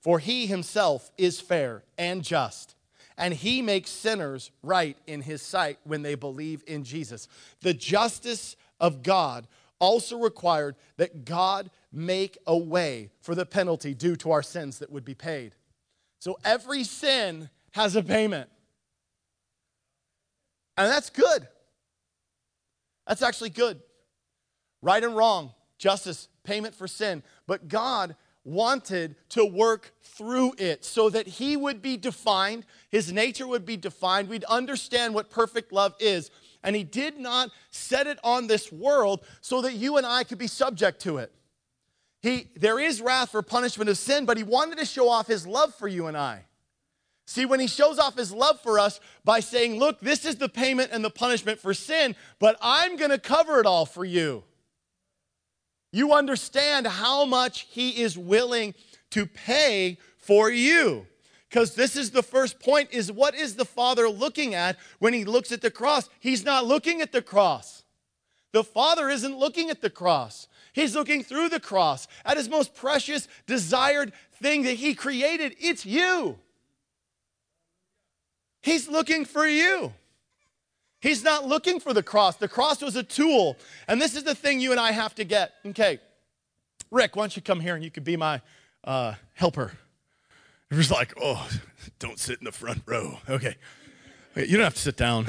For 0.00 0.18
he 0.18 0.46
himself 0.46 1.10
is 1.18 1.38
fair 1.38 1.84
and 1.98 2.24
just, 2.24 2.74
and 3.22 3.32
he 3.32 3.62
makes 3.62 3.88
sinners 3.88 4.50
right 4.64 4.96
in 5.06 5.20
his 5.20 5.42
sight 5.42 5.78
when 5.84 6.02
they 6.02 6.16
believe 6.16 6.64
in 6.66 6.82
Jesus. 6.82 7.28
The 7.60 7.72
justice 7.72 8.56
of 8.80 9.04
God 9.04 9.46
also 9.78 10.18
required 10.18 10.74
that 10.96 11.24
God 11.24 11.70
make 11.92 12.36
a 12.48 12.56
way 12.58 13.10
for 13.20 13.36
the 13.36 13.46
penalty 13.46 13.94
due 13.94 14.16
to 14.16 14.32
our 14.32 14.42
sins 14.42 14.80
that 14.80 14.90
would 14.90 15.04
be 15.04 15.14
paid. 15.14 15.54
So 16.18 16.36
every 16.44 16.82
sin 16.82 17.48
has 17.70 17.94
a 17.94 18.02
payment. 18.02 18.50
And 20.76 20.90
that's 20.90 21.10
good. 21.10 21.46
That's 23.06 23.22
actually 23.22 23.50
good. 23.50 23.80
Right 24.82 25.04
and 25.04 25.14
wrong, 25.14 25.52
justice, 25.78 26.26
payment 26.42 26.74
for 26.74 26.88
sin. 26.88 27.22
But 27.46 27.68
God 27.68 28.16
wanted 28.44 29.16
to 29.30 29.44
work 29.44 29.92
through 30.02 30.54
it 30.58 30.84
so 30.84 31.10
that 31.10 31.26
He 31.26 31.56
would 31.56 31.82
be 31.82 31.96
defined, 31.96 32.64
His 32.90 33.12
nature 33.12 33.46
would 33.46 33.64
be 33.64 33.76
defined, 33.76 34.28
we'd 34.28 34.44
understand 34.44 35.14
what 35.14 35.30
perfect 35.30 35.72
love 35.72 35.94
is. 36.00 36.30
And 36.62 36.76
He 36.76 36.84
did 36.84 37.18
not 37.18 37.50
set 37.70 38.06
it 38.06 38.18
on 38.22 38.46
this 38.46 38.70
world 38.72 39.24
so 39.40 39.62
that 39.62 39.74
you 39.74 39.96
and 39.96 40.06
I 40.06 40.24
could 40.24 40.38
be 40.38 40.46
subject 40.46 41.00
to 41.02 41.18
it. 41.18 41.32
He, 42.22 42.48
there 42.54 42.78
is 42.78 43.00
wrath 43.00 43.30
for 43.30 43.42
punishment 43.42 43.90
of 43.90 43.98
sin, 43.98 44.26
but 44.26 44.36
he 44.36 44.44
wanted 44.44 44.78
to 44.78 44.84
show 44.84 45.08
off 45.08 45.26
his 45.26 45.44
love 45.44 45.74
for 45.74 45.88
you 45.88 46.06
and 46.06 46.16
I. 46.16 46.44
See, 47.26 47.44
when 47.46 47.58
he 47.58 47.66
shows 47.66 47.98
off 47.98 48.16
his 48.16 48.32
love 48.32 48.60
for 48.60 48.78
us 48.78 49.00
by 49.24 49.40
saying, 49.40 49.78
Look, 49.78 50.00
this 50.00 50.24
is 50.24 50.36
the 50.36 50.48
payment 50.48 50.90
and 50.92 51.04
the 51.04 51.10
punishment 51.10 51.58
for 51.58 51.74
sin, 51.74 52.14
but 52.38 52.56
I'm 52.60 52.96
going 52.96 53.10
to 53.10 53.18
cover 53.18 53.58
it 53.58 53.66
all 53.66 53.86
for 53.86 54.04
you. 54.04 54.44
You 55.92 56.14
understand 56.14 56.86
how 56.86 57.24
much 57.26 57.66
he 57.70 58.02
is 58.02 58.16
willing 58.18 58.74
to 59.10 59.26
pay 59.26 59.98
for 60.16 60.50
you. 60.50 61.06
Because 61.48 61.74
this 61.74 61.96
is 61.96 62.10
the 62.10 62.22
first 62.22 62.58
point 62.60 62.88
is 62.92 63.12
what 63.12 63.34
is 63.34 63.56
the 63.56 63.66
Father 63.66 64.08
looking 64.08 64.54
at 64.54 64.78
when 65.00 65.12
he 65.12 65.26
looks 65.26 65.52
at 65.52 65.60
the 65.60 65.70
cross? 65.70 66.08
He's 66.18 66.44
not 66.44 66.64
looking 66.64 67.02
at 67.02 67.12
the 67.12 67.20
cross. 67.20 67.82
The 68.52 68.64
Father 68.64 69.10
isn't 69.10 69.38
looking 69.38 69.68
at 69.68 69.82
the 69.82 69.90
cross. 69.90 70.48
He's 70.72 70.94
looking 70.94 71.22
through 71.22 71.50
the 71.50 71.60
cross 71.60 72.08
at 72.24 72.38
his 72.38 72.48
most 72.48 72.74
precious, 72.74 73.28
desired 73.46 74.14
thing 74.40 74.62
that 74.62 74.76
he 74.76 74.94
created. 74.94 75.54
It's 75.58 75.84
you. 75.84 76.38
He's 78.62 78.88
looking 78.88 79.26
for 79.26 79.46
you. 79.46 79.92
He's 81.02 81.24
not 81.24 81.46
looking 81.46 81.80
for 81.80 81.92
the 81.92 82.02
cross. 82.02 82.36
The 82.36 82.46
cross 82.46 82.80
was 82.80 82.94
a 82.94 83.02
tool. 83.02 83.58
And 83.88 84.00
this 84.00 84.14
is 84.14 84.22
the 84.22 84.36
thing 84.36 84.60
you 84.60 84.70
and 84.70 84.78
I 84.78 84.92
have 84.92 85.14
to 85.16 85.24
get. 85.24 85.52
Okay, 85.66 85.98
Rick, 86.92 87.16
why 87.16 87.24
don't 87.24 87.34
you 87.34 87.42
come 87.42 87.58
here 87.58 87.74
and 87.74 87.82
you 87.82 87.90
could 87.90 88.04
be 88.04 88.16
my 88.16 88.40
uh, 88.84 89.14
helper? 89.34 89.72
It 90.70 90.76
was 90.76 90.92
like, 90.92 91.12
oh, 91.20 91.48
don't 91.98 92.20
sit 92.20 92.38
in 92.38 92.44
the 92.44 92.52
front 92.52 92.82
row. 92.86 93.18
Okay. 93.28 93.56
Wait, 94.36 94.48
you 94.48 94.56
don't 94.56 94.64
have 94.64 94.74
to 94.74 94.80
sit 94.80 94.96
down. 94.96 95.26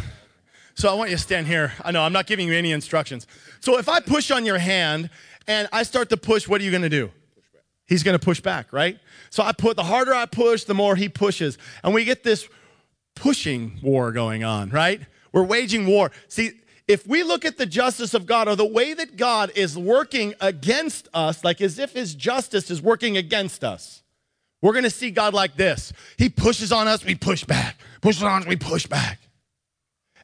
So 0.75 0.89
I 0.89 0.93
want 0.93 1.09
you 1.09 1.15
to 1.15 1.21
stand 1.21 1.47
here. 1.47 1.73
I 1.83 1.91
know 1.91 2.03
I'm 2.03 2.13
not 2.13 2.27
giving 2.27 2.47
you 2.47 2.53
any 2.53 2.71
instructions. 2.71 3.25
So 3.59 3.79
if 3.79 3.89
I 3.89 3.99
push 3.99 4.29
on 4.29 4.45
your 4.45 4.59
hand 4.59 5.09
and 5.47 5.67
I 5.73 5.83
start 5.83 6.09
to 6.09 6.17
push, 6.17 6.47
what 6.47 6.61
are 6.61 6.63
you 6.63 6.71
going 6.71 6.83
to 6.83 6.89
do? 6.89 7.11
He's 7.87 8.03
going 8.03 8.17
to 8.17 8.23
push 8.23 8.39
back, 8.41 8.71
right? 8.71 8.99
So 9.31 9.41
I 9.41 9.53
put 9.53 9.75
the 9.75 9.83
harder 9.83 10.13
I 10.13 10.27
push, 10.27 10.63
the 10.65 10.73
more 10.73 10.95
he 10.95 11.09
pushes. 11.09 11.57
And 11.83 11.93
we 11.93 12.05
get 12.05 12.23
this 12.23 12.47
pushing 13.15 13.79
war 13.81 14.11
going 14.11 14.43
on, 14.43 14.69
right? 14.69 15.01
We're 15.33 15.43
waging 15.43 15.85
war. 15.87 16.11
See, 16.29 16.51
if 16.87 17.07
we 17.07 17.23
look 17.23 17.43
at 17.43 17.57
the 17.57 17.65
justice 17.65 18.13
of 18.13 18.25
God 18.25 18.47
or 18.47 18.55
the 18.55 18.65
way 18.65 18.93
that 18.93 19.17
God 19.17 19.51
is 19.55 19.77
working 19.77 20.33
against 20.39 21.07
us, 21.13 21.43
like 21.43 21.59
as 21.59 21.79
if 21.79 21.93
his 21.93 22.13
justice 22.13 22.69
is 22.69 22.81
working 22.81 23.17
against 23.17 23.63
us, 23.63 24.03
we're 24.61 24.73
to 24.83 24.89
see 24.89 25.11
God 25.11 25.33
like 25.33 25.55
this. 25.55 25.91
He 26.17 26.29
pushes 26.29 26.71
on 26.71 26.87
us, 26.87 27.03
we 27.03 27.15
push 27.15 27.43
back. 27.43 27.77
Pushes 28.01 28.23
on 28.23 28.43
us, 28.43 28.47
we 28.47 28.55
push 28.55 28.87
back. 28.87 29.19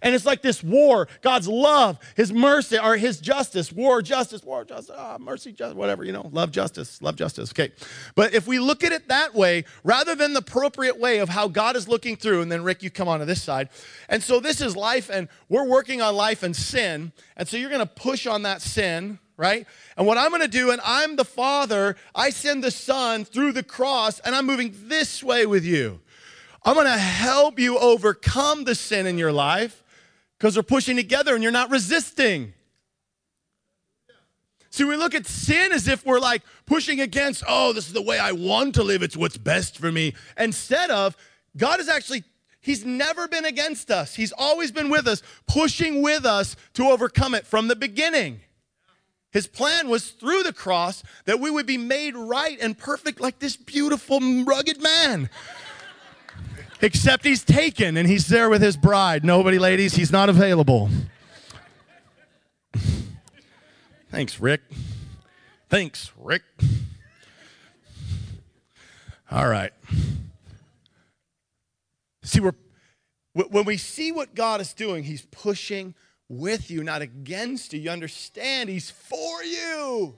And 0.01 0.15
it's 0.15 0.25
like 0.25 0.41
this 0.41 0.63
war, 0.63 1.07
God's 1.21 1.47
love, 1.47 1.99
His 2.15 2.31
mercy, 2.31 2.79
or 2.79 2.95
His 2.95 3.19
justice, 3.19 3.71
war, 3.71 4.01
justice, 4.01 4.43
war, 4.43 4.63
justice, 4.63 4.95
ah, 4.97 5.17
mercy, 5.19 5.51
justice, 5.51 5.75
whatever, 5.75 6.03
you 6.03 6.13
know, 6.13 6.29
love, 6.31 6.51
justice, 6.51 7.01
love, 7.01 7.15
justice. 7.15 7.51
Okay. 7.51 7.71
But 8.15 8.33
if 8.33 8.47
we 8.47 8.59
look 8.59 8.83
at 8.83 8.91
it 8.91 9.09
that 9.09 9.35
way, 9.35 9.65
rather 9.83 10.15
than 10.15 10.33
the 10.33 10.39
appropriate 10.39 10.99
way 10.99 11.19
of 11.19 11.29
how 11.29 11.47
God 11.47 11.75
is 11.75 11.87
looking 11.87 12.15
through, 12.15 12.41
and 12.41 12.51
then 12.51 12.63
Rick, 12.63 12.81
you 12.81 12.89
come 12.89 13.07
onto 13.07 13.25
this 13.25 13.41
side. 13.41 13.69
And 14.07 14.23
so 14.23 14.39
this 14.39 14.61
is 14.61 14.75
life, 14.75 15.09
and 15.09 15.27
we're 15.49 15.67
working 15.67 16.01
on 16.01 16.15
life 16.15 16.43
and 16.43 16.55
sin. 16.55 17.11
And 17.35 17.47
so 17.47 17.57
you're 17.57 17.69
going 17.69 17.79
to 17.79 17.85
push 17.85 18.25
on 18.25 18.43
that 18.43 18.61
sin, 18.61 19.19
right? 19.35 19.67
And 19.97 20.07
what 20.07 20.17
I'm 20.17 20.29
going 20.29 20.41
to 20.41 20.47
do, 20.47 20.71
and 20.71 20.79
I'm 20.85 21.17
the 21.17 21.25
Father, 21.25 21.97
I 22.15 22.29
send 22.29 22.63
the 22.63 22.71
Son 22.71 23.25
through 23.25 23.51
the 23.51 23.63
cross, 23.63 24.19
and 24.19 24.33
I'm 24.33 24.45
moving 24.45 24.73
this 24.85 25.21
way 25.21 25.45
with 25.45 25.65
you. 25.65 25.99
I'm 26.63 26.75
going 26.75 26.87
to 26.87 26.97
help 26.97 27.59
you 27.59 27.77
overcome 27.77 28.63
the 28.63 28.75
sin 28.75 29.05
in 29.05 29.17
your 29.17 29.31
life 29.31 29.83
because 30.39 30.55
we're 30.55 30.63
pushing 30.63 30.95
together 30.95 31.35
and 31.35 31.43
you're 31.43 31.51
not 31.51 31.69
resisting. 31.69 32.53
See, 34.71 34.83
we 34.83 34.95
look 34.95 35.13
at 35.13 35.25
sin 35.25 35.71
as 35.71 35.87
if 35.87 36.05
we're 36.05 36.19
like 36.19 36.43
pushing 36.65 37.01
against, 37.01 37.43
oh, 37.47 37.73
this 37.73 37.87
is 37.87 37.93
the 37.93 38.01
way 38.01 38.19
I 38.19 38.31
want 38.31 38.75
to 38.75 38.83
live, 38.83 39.03
it's 39.03 39.17
what's 39.17 39.37
best 39.37 39.77
for 39.77 39.91
me. 39.91 40.13
Instead 40.37 40.91
of, 40.91 41.17
God 41.57 41.79
is 41.79 41.89
actually, 41.89 42.23
He's 42.61 42.85
never 42.85 43.27
been 43.27 43.45
against 43.45 43.89
us. 43.89 44.15
He's 44.15 44.31
always 44.31 44.71
been 44.71 44.89
with 44.89 45.07
us, 45.07 45.23
pushing 45.47 46.01
with 46.01 46.25
us 46.25 46.55
to 46.73 46.83
overcome 46.85 47.33
it 47.33 47.45
from 47.45 47.67
the 47.67 47.75
beginning. 47.75 48.41
His 49.31 49.47
plan 49.47 49.89
was 49.89 50.09
through 50.09 50.43
the 50.43 50.53
cross 50.53 51.03
that 51.25 51.39
we 51.39 51.51
would 51.51 51.65
be 51.65 51.77
made 51.77 52.15
right 52.15 52.57
and 52.59 52.77
perfect 52.77 53.19
like 53.19 53.39
this 53.39 53.55
beautiful, 53.55 54.19
rugged 54.43 54.81
man. 54.81 55.29
Except 56.81 57.25
he's 57.25 57.43
taken 57.43 57.97
and 57.97 58.07
he's 58.07 58.27
there 58.27 58.49
with 58.49 58.61
his 58.61 58.77
bride. 58.77 59.25
Nobody, 59.25 59.59
ladies, 59.59 59.95
he's 59.95 60.11
not 60.11 60.29
available. 60.29 60.89
Thanks, 64.09 64.39
Rick. 64.39 64.61
Thanks, 65.69 66.11
Rick. 66.17 66.41
All 69.31 69.47
right. 69.47 69.71
See, 72.23 72.39
we're, 72.39 72.53
when 73.33 73.65
we 73.65 73.77
see 73.77 74.11
what 74.11 74.33
God 74.33 74.61
is 74.61 74.73
doing, 74.73 75.03
He's 75.03 75.25
pushing 75.31 75.93
with 76.27 76.71
you, 76.71 76.83
not 76.83 77.01
against 77.01 77.73
you. 77.73 77.79
You 77.79 77.89
understand? 77.91 78.69
He's 78.69 78.89
for 78.89 79.43
you. 79.43 80.17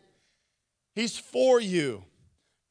He's 0.95 1.17
for 1.17 1.59
you. 1.59 2.03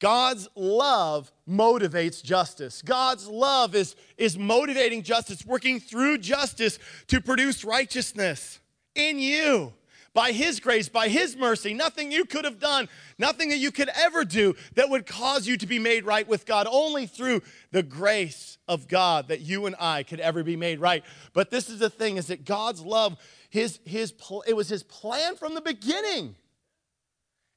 God's 0.01 0.49
love 0.55 1.31
motivates 1.47 2.23
justice. 2.23 2.81
God's 2.81 3.27
love 3.27 3.75
is, 3.75 3.95
is 4.17 4.37
motivating 4.37 5.03
justice, 5.03 5.45
working 5.45 5.79
through 5.79 6.17
justice 6.17 6.79
to 7.07 7.21
produce 7.21 7.63
righteousness 7.63 8.59
in 8.95 9.19
you. 9.19 9.73
By 10.13 10.33
His 10.33 10.59
grace, 10.59 10.89
by 10.89 11.07
His 11.07 11.37
mercy, 11.37 11.73
nothing 11.73 12.11
you 12.11 12.25
could 12.25 12.43
have 12.45 12.59
done, 12.59 12.89
nothing 13.17 13.49
that 13.49 13.59
you 13.59 13.71
could 13.71 13.89
ever 13.95 14.25
do 14.25 14.55
that 14.73 14.89
would 14.89 15.05
cause 15.05 15.47
you 15.47 15.55
to 15.55 15.67
be 15.67 15.79
made 15.79 16.03
right 16.03 16.27
with 16.27 16.45
God, 16.45 16.67
only 16.69 17.05
through 17.05 17.41
the 17.71 17.83
grace 17.83 18.57
of 18.67 18.89
God 18.89 19.29
that 19.29 19.39
you 19.39 19.67
and 19.67 19.75
I 19.79 20.03
could 20.03 20.19
ever 20.19 20.43
be 20.43 20.57
made 20.57 20.81
right. 20.81 21.05
But 21.31 21.49
this 21.49 21.69
is 21.69 21.79
the 21.79 21.89
thing 21.89 22.17
is 22.17 22.27
that 22.27 22.43
God's 22.43 22.81
love, 22.81 23.17
his, 23.49 23.79
his, 23.85 24.13
it 24.47 24.55
was 24.55 24.67
His 24.67 24.83
plan 24.83 25.35
from 25.35 25.53
the 25.53 25.61
beginning 25.61 26.35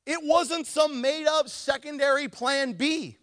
it 0.06 0.20
wasn't 0.23 0.66
some 0.66 1.00
made 1.00 1.26
up 1.26 1.49
secondary 1.49 2.28
plan 2.28 2.73
B. 2.73 3.16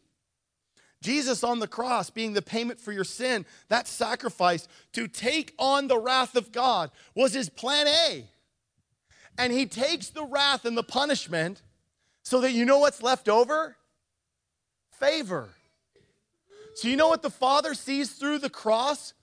Jesus 1.01 1.43
on 1.43 1.59
the 1.59 1.67
cross 1.67 2.09
being 2.09 2.33
the 2.33 2.41
payment 2.41 2.79
for 2.79 2.91
your 2.91 3.03
sin, 3.03 3.45
that 3.69 3.88
sacrifice 3.88 4.67
to 4.93 5.07
take 5.07 5.53
on 5.57 5.88
the 5.88 5.97
wrath 5.97 6.35
of 6.35 6.51
God 6.51 6.91
was 7.15 7.33
his 7.33 7.50
plan 7.50 7.88
A. 7.88 8.25
And 9.38 9.51
he 9.51 9.65
takes 9.65 10.09
the 10.09 10.23
wrath 10.23 10.65
and 10.65 10.77
the 10.77 10.83
punishment 10.83 11.63
so 12.23 12.41
that 12.41 12.51
you 12.51 12.65
know 12.65 12.79
what's 12.79 13.01
left 13.01 13.27
over? 13.27 13.75
Favor. 15.00 15.50
So, 16.75 16.88
you 16.88 16.95
know 16.95 17.09
what 17.09 17.23
the 17.23 17.29
Father 17.29 17.73
sees 17.73 18.11
through 18.11 18.39
the 18.39 18.50
cross? 18.50 19.13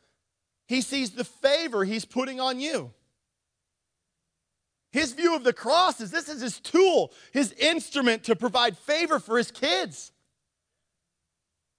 He 0.66 0.80
sees 0.80 1.10
the 1.10 1.24
favor 1.24 1.84
he's 1.84 2.04
putting 2.04 2.40
on 2.40 2.60
you. 2.60 2.92
His 4.90 5.12
view 5.12 5.37
of 5.37 5.45
the 5.45 5.52
cross 5.52 6.00
is 6.00 6.11
this 6.11 6.28
is 6.28 6.40
his 6.40 6.61
tool, 6.61 7.12
his 7.33 7.52
instrument 7.52 8.25
to 8.25 8.35
provide 8.35 8.76
favor 8.76 9.18
for 9.18 9.37
his 9.37 9.50
kids. 9.50 10.12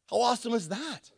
How 0.09 0.21
awesome 0.21 0.53
is 0.53 0.69
that? 0.69 1.11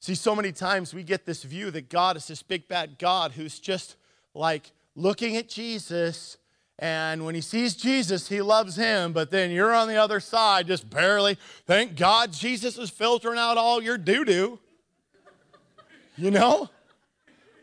See, 0.00 0.14
so 0.14 0.34
many 0.34 0.52
times 0.52 0.94
we 0.94 1.02
get 1.02 1.26
this 1.26 1.42
view 1.42 1.70
that 1.72 1.90
God 1.90 2.16
is 2.16 2.26
this 2.26 2.42
big 2.42 2.66
bad 2.68 2.98
God 2.98 3.32
who's 3.32 3.58
just 3.58 3.96
like 4.34 4.72
looking 4.96 5.36
at 5.36 5.48
Jesus 5.48 6.38
And 6.82 7.26
when 7.26 7.34
he 7.34 7.42
sees 7.42 7.74
Jesus, 7.74 8.30
he 8.30 8.40
loves 8.40 8.74
him, 8.74 9.12
but 9.12 9.30
then 9.30 9.50
you're 9.50 9.74
on 9.74 9.86
the 9.86 9.98
other 9.98 10.18
side, 10.18 10.66
just 10.66 10.88
barely. 10.88 11.36
Thank 11.66 11.94
God 11.94 12.32
Jesus 12.32 12.78
is 12.78 12.88
filtering 12.88 13.38
out 13.38 13.58
all 13.58 13.82
your 13.82 13.98
doo 13.98 14.24
doo. 14.24 14.58
You 16.16 16.30
know? 16.30 16.70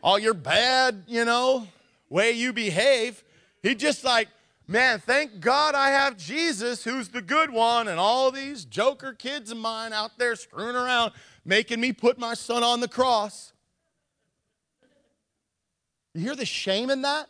All 0.02 0.18
your 0.18 0.34
bad, 0.34 1.04
you 1.06 1.24
know, 1.24 1.66
way 2.08 2.32
you 2.32 2.52
behave. 2.52 3.24
He 3.62 3.74
just 3.74 4.04
like, 4.04 4.28
man, 4.66 5.00
thank 5.00 5.40
God 5.40 5.74
I 5.74 5.90
have 5.90 6.16
Jesus, 6.16 6.84
who's 6.84 7.08
the 7.08 7.22
good 7.22 7.50
one, 7.50 7.88
and 7.88 7.98
all 7.98 8.30
these 8.30 8.64
joker 8.64 9.12
kids 9.12 9.50
of 9.50 9.58
mine 9.58 9.92
out 9.92 10.18
there 10.18 10.36
screwing 10.36 10.76
around, 10.76 11.12
making 11.44 11.80
me 11.80 11.92
put 11.92 12.18
my 12.18 12.34
son 12.34 12.62
on 12.62 12.80
the 12.80 12.88
cross. 12.88 13.52
You 16.14 16.22
hear 16.22 16.36
the 16.36 16.46
shame 16.46 16.90
in 16.90 17.02
that? 17.02 17.28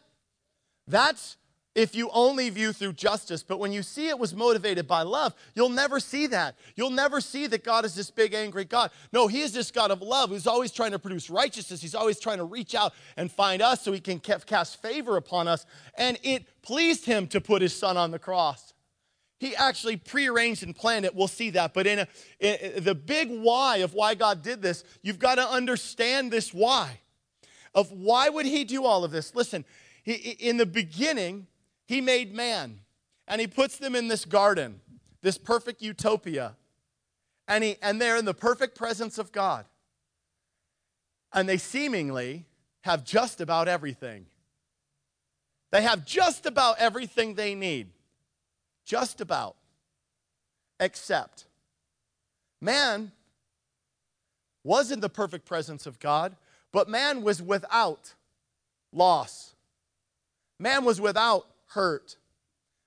That's 0.86 1.37
if 1.78 1.94
you 1.94 2.10
only 2.12 2.50
view 2.50 2.72
through 2.72 2.92
justice. 2.92 3.44
But 3.44 3.60
when 3.60 3.70
you 3.70 3.84
see 3.84 4.08
it 4.08 4.18
was 4.18 4.34
motivated 4.34 4.88
by 4.88 5.02
love, 5.02 5.32
you'll 5.54 5.68
never 5.68 6.00
see 6.00 6.26
that. 6.26 6.56
You'll 6.74 6.90
never 6.90 7.20
see 7.20 7.46
that 7.46 7.62
God 7.62 7.84
is 7.84 7.94
this 7.94 8.10
big, 8.10 8.34
angry 8.34 8.64
God. 8.64 8.90
No, 9.12 9.28
He 9.28 9.42
is 9.42 9.52
this 9.52 9.70
God 9.70 9.92
of 9.92 10.02
love 10.02 10.30
who's 10.30 10.48
always 10.48 10.72
trying 10.72 10.90
to 10.90 10.98
produce 10.98 11.30
righteousness. 11.30 11.80
He's 11.80 11.94
always 11.94 12.18
trying 12.18 12.38
to 12.38 12.44
reach 12.44 12.74
out 12.74 12.94
and 13.16 13.30
find 13.30 13.62
us 13.62 13.82
so 13.82 13.92
He 13.92 14.00
can 14.00 14.18
cast 14.18 14.82
favor 14.82 15.16
upon 15.16 15.46
us. 15.46 15.66
And 15.96 16.18
it 16.24 16.46
pleased 16.62 17.04
Him 17.04 17.28
to 17.28 17.40
put 17.40 17.62
His 17.62 17.76
Son 17.76 17.96
on 17.96 18.10
the 18.10 18.18
cross. 18.18 18.74
He 19.38 19.54
actually 19.54 19.96
prearranged 19.96 20.64
and 20.64 20.74
planned 20.74 21.04
it. 21.04 21.14
We'll 21.14 21.28
see 21.28 21.50
that. 21.50 21.74
But 21.74 21.86
in, 21.86 22.00
a, 22.00 22.08
in 22.40 22.82
the 22.82 22.96
big 22.96 23.30
why 23.30 23.78
of 23.78 23.94
why 23.94 24.16
God 24.16 24.42
did 24.42 24.62
this, 24.62 24.82
you've 25.02 25.20
got 25.20 25.36
to 25.36 25.48
understand 25.48 26.32
this 26.32 26.52
why. 26.52 26.98
Of 27.72 27.92
why 27.92 28.30
would 28.30 28.46
He 28.46 28.64
do 28.64 28.84
all 28.84 29.04
of 29.04 29.12
this? 29.12 29.36
Listen, 29.36 29.64
he, 30.02 30.14
in 30.14 30.56
the 30.56 30.66
beginning, 30.66 31.46
he 31.88 32.02
made 32.02 32.34
man 32.34 32.80
and 33.26 33.40
he 33.40 33.46
puts 33.46 33.78
them 33.78 33.96
in 33.96 34.08
this 34.08 34.26
garden, 34.26 34.80
this 35.22 35.38
perfect 35.38 35.80
utopia. 35.80 36.54
And, 37.48 37.64
he, 37.64 37.76
and 37.80 37.98
they're 37.98 38.18
in 38.18 38.26
the 38.26 38.34
perfect 38.34 38.76
presence 38.76 39.16
of 39.16 39.32
God. 39.32 39.64
And 41.32 41.48
they 41.48 41.56
seemingly 41.56 42.44
have 42.82 43.04
just 43.04 43.40
about 43.40 43.68
everything. 43.68 44.26
They 45.72 45.80
have 45.80 46.04
just 46.04 46.44
about 46.44 46.78
everything 46.78 47.34
they 47.34 47.54
need. 47.54 47.88
Just 48.84 49.22
about. 49.22 49.56
Except 50.78 51.46
man 52.60 53.12
was 54.62 54.90
in 54.90 55.00
the 55.00 55.08
perfect 55.08 55.46
presence 55.46 55.86
of 55.86 55.98
God, 55.98 56.36
but 56.70 56.86
man 56.88 57.22
was 57.22 57.40
without 57.40 58.14
loss. 58.92 59.54
Man 60.58 60.84
was 60.84 61.00
without 61.00 61.46
hurt. 61.68 62.16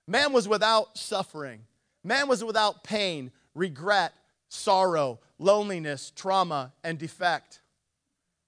Man 0.08 0.34
was 0.34 0.48
without 0.48 0.98
suffering. 0.98 1.62
Man 2.04 2.28
was 2.28 2.44
without 2.44 2.84
pain, 2.84 3.32
regret, 3.56 4.14
sorrow, 4.50 5.20
loneliness, 5.40 6.12
trauma, 6.16 6.74
and 6.84 6.98
defect. 6.98 7.62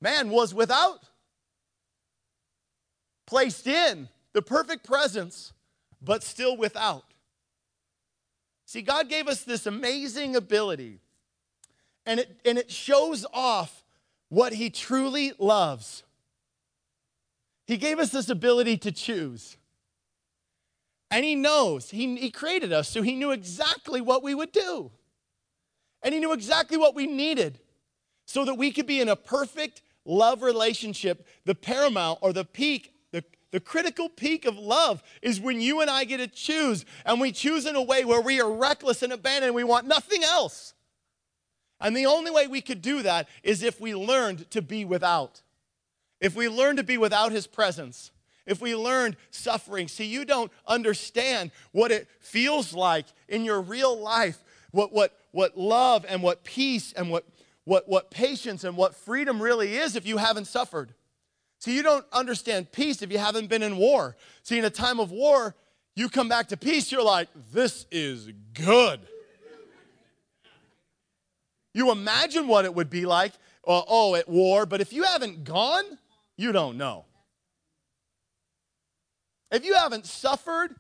Man 0.02 0.30
was 0.30 0.54
without, 0.54 1.00
placed 3.26 3.68
in 3.68 4.10
the 4.34 4.42
perfect 4.42 4.86
presence, 4.86 5.54
but 6.02 6.24
still 6.24 6.58
without. 6.58 7.06
See, 8.66 8.82
God 8.82 9.08
gave 9.08 9.28
us 9.28 9.44
this 9.44 9.66
amazing 9.66 10.36
ability, 10.36 11.00
and 12.06 12.20
it, 12.20 12.40
and 12.44 12.58
it 12.58 12.72
shows 12.72 13.26
off 13.32 13.84
what 14.30 14.52
He 14.54 14.70
truly 14.70 15.34
loves. 15.38 16.04
He 17.66 17.78
gave 17.78 18.00
us 18.00 18.10
this 18.10 18.30
ability 18.30 18.78
to 18.80 18.92
choose. 18.92 19.58
And 21.14 21.24
he 21.24 21.36
knows, 21.36 21.92
he, 21.92 22.16
he 22.16 22.32
created 22.32 22.74
us, 22.74 22.90
so 22.90 23.04
he 23.04 23.14
knew 23.14 23.30
exactly 23.30 24.02
what 24.02 24.24
we 24.24 24.34
would 24.34 24.52
do. 24.52 24.90
And 26.02 26.12
he 26.12 26.20
knew 26.20 26.34
exactly 26.34 26.76
what 26.76 26.96
we 26.96 27.06
needed 27.06 27.60
so 28.26 28.44
that 28.46 28.56
we 28.56 28.72
could 28.72 28.88
be 28.88 29.00
in 29.00 29.08
a 29.08 29.16
perfect 29.16 29.84
love 30.06 30.42
relationship. 30.42 31.28
The 31.46 31.54
paramount 31.54 32.18
or 32.24 32.34
the 32.34 32.44
peak, 32.44 32.96
the, 33.12 33.24
the 33.52 33.60
critical 33.60 34.10
peak 34.10 34.46
of 34.46 34.58
love 34.58 35.04
is 35.22 35.40
when 35.40 35.62
you 35.62 35.82
and 35.82 35.90
I 35.90 36.06
get 36.06 36.18
to 36.18 36.28
choose, 36.28 36.84
and 37.06 37.22
we 37.22 37.32
choose 37.32 37.68
in 37.68 37.76
a 37.76 37.84
way 37.84 38.04
where 38.06 38.22
we 38.22 38.42
are 38.42 38.52
reckless 38.52 39.04
and 39.04 39.14
abandoned, 39.14 39.54
we 39.54 39.64
want 39.64 39.86
nothing 39.86 40.24
else. 40.24 40.74
And 41.80 41.96
the 41.96 42.08
only 42.08 42.32
way 42.32 42.48
we 42.48 42.62
could 42.62 42.82
do 42.82 43.04
that 43.04 43.30
is 43.44 43.62
if 43.62 43.80
we 43.80 43.94
learned 43.94 44.50
to 44.50 44.64
be 44.64 44.84
without. 44.84 45.44
If 46.20 46.36
we 46.36 46.50
learned 46.50 46.80
to 46.80 46.84
be 46.84 46.98
without 46.98 47.32
his 47.32 47.46
presence 47.46 48.10
if 48.46 48.62
we 48.62 48.76
learned 48.76 49.16
suffering. 49.32 49.88
See, 49.88 50.06
you 50.06 50.26
don't 50.26 50.52
understand 50.68 51.52
what 51.72 51.92
it 51.92 52.08
feels 52.20 52.74
like 52.74 53.06
in 53.28 53.46
your 53.46 53.62
real 53.62 53.98
life, 53.98 54.44
what, 54.72 54.92
what, 54.92 55.18
what 55.32 55.58
love 55.58 56.06
and 56.08 56.22
what 56.22 56.44
peace 56.44 56.94
and 56.94 57.10
what, 57.10 57.26
what, 57.64 57.88
what 57.88 58.12
patience 58.12 58.64
and 58.64 58.76
what 58.76 58.96
freedom 58.96 59.42
really 59.42 59.76
is 59.76 59.96
if 59.96 60.06
you 60.06 60.18
haven't 60.18 60.46
suffered. 60.46 60.94
See, 61.60 61.76
you 61.76 61.84
don't 61.84 62.06
understand 62.12 62.72
peace 62.72 63.02
if 63.02 63.12
you 63.12 63.18
haven't 63.18 63.48
been 63.48 63.64
in 63.64 63.78
war. 63.78 64.18
See, 64.42 64.58
in 64.58 64.66
a 64.66 64.70
time 64.70 65.00
of 65.00 65.12
war, 65.12 65.56
you 65.96 66.10
come 66.10 66.28
back 66.28 66.48
to 66.50 66.58
peace, 66.58 66.92
you're 66.92 67.04
like, 67.04 67.30
this 67.54 67.86
is 67.92 68.30
good. 68.54 69.00
You 71.74 71.92
imagine 71.92 72.48
what 72.48 72.66
it 72.66 72.74
would 72.76 72.90
be 72.90 73.06
like, 73.06 73.32
uh, 73.66 73.82
oh, 73.88 74.16
at 74.16 74.28
war, 74.28 74.66
but 74.66 74.82
if 74.82 74.92
you 74.92 75.04
haven't 75.04 75.44
gone, 75.44 75.84
you 76.36 76.52
don't 76.52 76.78
know. 76.78 77.06
If 79.54 79.64
you 79.64 79.76
haven't 79.76 80.08
suffered, 80.08 80.76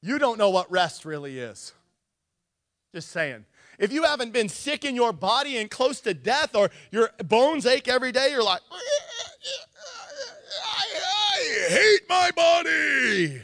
you 0.00 0.18
don't 0.18 0.38
know 0.38 0.48
what 0.48 0.70
rest 0.72 1.04
really 1.04 1.38
is. 1.38 1.74
Just 2.94 3.10
saying. 3.10 3.44
If 3.78 3.92
you 3.92 4.04
haven't 4.04 4.32
been 4.32 4.48
sick 4.48 4.86
in 4.86 4.96
your 4.96 5.12
body 5.12 5.58
and 5.58 5.70
close 5.70 6.00
to 6.00 6.14
death, 6.14 6.56
or 6.56 6.70
your 6.90 7.10
bones 7.24 7.66
ache 7.66 7.86
every 7.86 8.10
day, 8.10 8.30
you're 8.30 8.42
like, 8.42 8.62
I, 8.70 8.80
hate 11.68 12.08
my 12.08 12.30
body. 12.34 13.42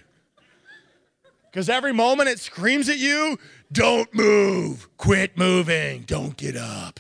Because 1.51 1.69
every 1.69 1.93
moment 1.93 2.31
it 2.31 2.39
screams 2.39 2.89
at 2.89 2.99
you, 2.99 3.39
don't 3.73 4.13
move, 4.15 4.89
quit 4.97 5.37
moving, 5.37 6.03
don't 6.03 6.37
get 6.37 6.57
up. 6.57 6.99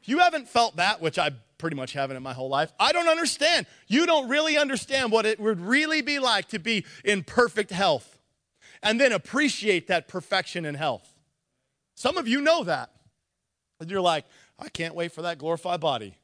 If 0.00 0.08
you 0.08 0.18
haven't 0.18 0.48
felt 0.48 0.76
that, 0.76 1.00
which 1.00 1.18
I 1.18 1.30
pretty 1.58 1.76
much 1.76 1.92
haven't 1.92 2.16
in 2.16 2.22
my 2.22 2.32
whole 2.32 2.48
life. 2.48 2.72
I 2.78 2.92
don't 2.92 3.08
understand. 3.08 3.66
You 3.88 4.06
don't 4.06 4.28
really 4.28 4.56
understand 4.58 5.10
what 5.10 5.26
it 5.26 5.40
would 5.40 5.60
really 5.60 6.02
be 6.02 6.18
like 6.18 6.48
to 6.48 6.58
be 6.58 6.84
in 7.04 7.22
perfect 7.22 7.70
health 7.70 8.18
and 8.82 9.00
then 9.00 9.12
appreciate 9.12 9.86
that 9.88 10.08
perfection 10.08 10.64
in 10.64 10.74
health. 10.74 11.14
Some 11.94 12.16
of 12.16 12.28
you 12.28 12.40
know 12.40 12.64
that. 12.64 12.90
And 13.80 13.90
you're 13.90 14.00
like, 14.00 14.24
I 14.58 14.68
can't 14.68 14.94
wait 14.94 15.12
for 15.12 15.22
that 15.22 15.38
glorified 15.38 15.80
body. 15.80 16.14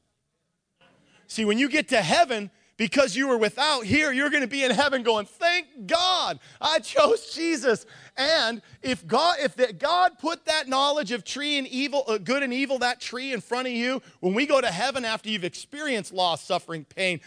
See, 1.26 1.44
when 1.44 1.58
you 1.58 1.68
get 1.68 1.88
to 1.88 2.02
heaven, 2.02 2.50
because 2.76 3.14
you 3.14 3.28
were 3.28 3.38
without 3.38 3.84
here 3.84 4.12
you're 4.12 4.30
going 4.30 4.42
to 4.42 4.48
be 4.48 4.64
in 4.64 4.70
heaven 4.70 5.02
going 5.02 5.26
thank 5.26 5.66
god 5.86 6.38
i 6.60 6.78
chose 6.78 7.34
jesus. 7.34 7.86
And 8.16 8.60
if 8.82 9.06
god 9.06 9.36
if 9.40 9.54
the, 9.56 9.72
god 9.72 10.18
put 10.18 10.44
that 10.46 10.68
knowledge 10.68 11.12
of 11.12 11.24
tree 11.24 11.58
and 11.58 11.66
evil 11.68 12.04
uh, 12.08 12.18
good 12.18 12.42
and 12.42 12.52
evil 12.52 12.78
that 12.80 13.00
tree 13.00 13.32
in 13.32 13.40
front 13.40 13.68
of 13.68 13.72
you 13.72 14.02
when 14.20 14.34
we 14.34 14.46
go 14.46 14.60
to 14.60 14.68
heaven 14.68 15.04
after 15.04 15.28
you've 15.28 15.44
experienced 15.44 16.12
loss 16.12 16.44
suffering 16.44 16.84
pain 16.84 17.20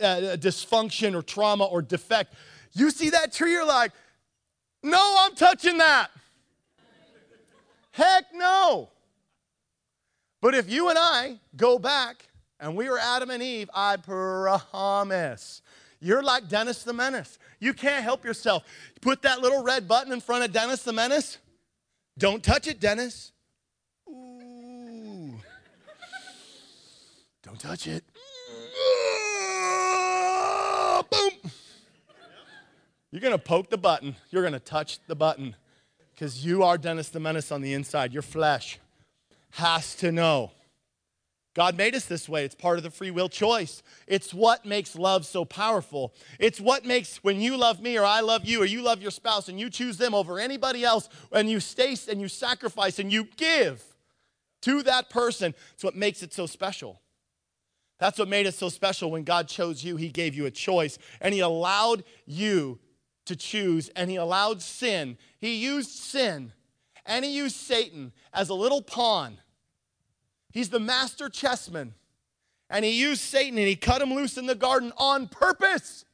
uh, 0.00 0.36
dysfunction 0.36 1.14
or 1.14 1.22
trauma 1.22 1.64
or 1.64 1.82
defect 1.82 2.34
you 2.72 2.90
see 2.90 3.10
that 3.10 3.32
tree 3.32 3.52
you're 3.52 3.66
like 3.66 3.92
no 4.82 5.16
i'm 5.20 5.34
touching 5.34 5.78
that. 5.78 6.10
Heck 7.92 8.34
no. 8.34 8.88
But 10.40 10.54
if 10.54 10.68
you 10.70 10.88
and 10.88 10.98
i 10.98 11.38
go 11.56 11.78
back 11.78 12.26
and 12.62 12.74
we 12.76 12.88
were 12.88 12.98
Adam 12.98 13.28
and 13.30 13.42
Eve, 13.42 13.68
I 13.74 13.96
promise. 13.96 15.62
You're 16.00 16.22
like 16.22 16.48
Dennis 16.48 16.84
the 16.84 16.92
Menace. 16.92 17.40
You 17.58 17.74
can't 17.74 18.04
help 18.04 18.24
yourself. 18.24 18.62
Put 19.00 19.22
that 19.22 19.40
little 19.40 19.64
red 19.64 19.88
button 19.88 20.12
in 20.12 20.20
front 20.20 20.44
of 20.44 20.52
Dennis 20.52 20.84
the 20.84 20.92
Menace. 20.92 21.38
Don't 22.16 22.42
touch 22.42 22.68
it, 22.68 22.78
Dennis. 22.78 23.32
Ooh. 24.08 25.34
Don't 27.42 27.58
touch 27.58 27.88
it. 27.88 28.04
Ah, 29.74 31.02
boom. 31.10 31.32
You're 33.10 33.20
going 33.20 33.32
to 33.32 33.38
poke 33.38 33.70
the 33.70 33.78
button. 33.78 34.14
You're 34.30 34.42
going 34.42 34.52
to 34.52 34.60
touch 34.60 35.00
the 35.08 35.16
button 35.16 35.56
because 36.14 36.46
you 36.46 36.62
are 36.62 36.78
Dennis 36.78 37.08
the 37.08 37.18
Menace 37.18 37.50
on 37.50 37.60
the 37.60 37.74
inside. 37.74 38.12
Your 38.12 38.22
flesh 38.22 38.78
has 39.50 39.96
to 39.96 40.12
know 40.12 40.52
God 41.54 41.76
made 41.76 41.94
us 41.94 42.06
this 42.06 42.28
way. 42.28 42.44
It's 42.44 42.54
part 42.54 42.78
of 42.78 42.82
the 42.82 42.90
free 42.90 43.10
will 43.10 43.28
choice. 43.28 43.82
It's 44.06 44.32
what 44.32 44.64
makes 44.64 44.96
love 44.96 45.26
so 45.26 45.44
powerful. 45.44 46.14
It's 46.38 46.60
what 46.60 46.84
makes 46.84 47.18
when 47.18 47.40
you 47.40 47.56
love 47.56 47.80
me 47.80 47.98
or 47.98 48.04
I 48.04 48.20
love 48.20 48.44
you 48.44 48.62
or 48.62 48.64
you 48.64 48.80
love 48.80 49.02
your 49.02 49.10
spouse 49.10 49.48
and 49.48 49.60
you 49.60 49.68
choose 49.68 49.98
them 49.98 50.14
over 50.14 50.38
anybody 50.38 50.82
else 50.82 51.08
and 51.30 51.50
you 51.50 51.60
stay 51.60 51.94
and 52.08 52.20
you 52.20 52.28
sacrifice 52.28 52.98
and 52.98 53.12
you 53.12 53.28
give 53.36 53.84
to 54.62 54.82
that 54.84 55.10
person. 55.10 55.54
It's 55.74 55.84
what 55.84 55.94
makes 55.94 56.22
it 56.22 56.32
so 56.32 56.46
special. 56.46 57.02
That's 57.98 58.18
what 58.18 58.28
made 58.28 58.46
it 58.46 58.54
so 58.54 58.68
special 58.68 59.10
when 59.10 59.24
God 59.24 59.46
chose 59.46 59.84
you. 59.84 59.96
He 59.96 60.08
gave 60.08 60.34
you 60.34 60.46
a 60.46 60.50
choice 60.50 60.98
and 61.20 61.34
He 61.34 61.40
allowed 61.40 62.04
you 62.24 62.78
to 63.26 63.36
choose 63.36 63.88
and 63.90 64.10
he 64.10 64.16
allowed 64.16 64.62
sin. 64.62 65.16
He 65.38 65.56
used 65.56 65.90
sin 65.90 66.52
and 67.06 67.24
he 67.24 67.36
used 67.36 67.56
Satan 67.56 68.12
as 68.32 68.48
a 68.48 68.54
little 68.54 68.82
pawn. 68.82 69.38
He's 70.52 70.68
the 70.68 70.80
master 70.80 71.28
chessman. 71.28 71.94
And 72.70 72.84
he 72.84 72.92
used 72.92 73.20
Satan 73.20 73.58
and 73.58 73.66
he 73.66 73.76
cut 73.76 74.00
him 74.00 74.14
loose 74.14 74.38
in 74.38 74.46
the 74.46 74.54
garden 74.54 74.92
on 74.96 75.28
purpose. 75.28 76.04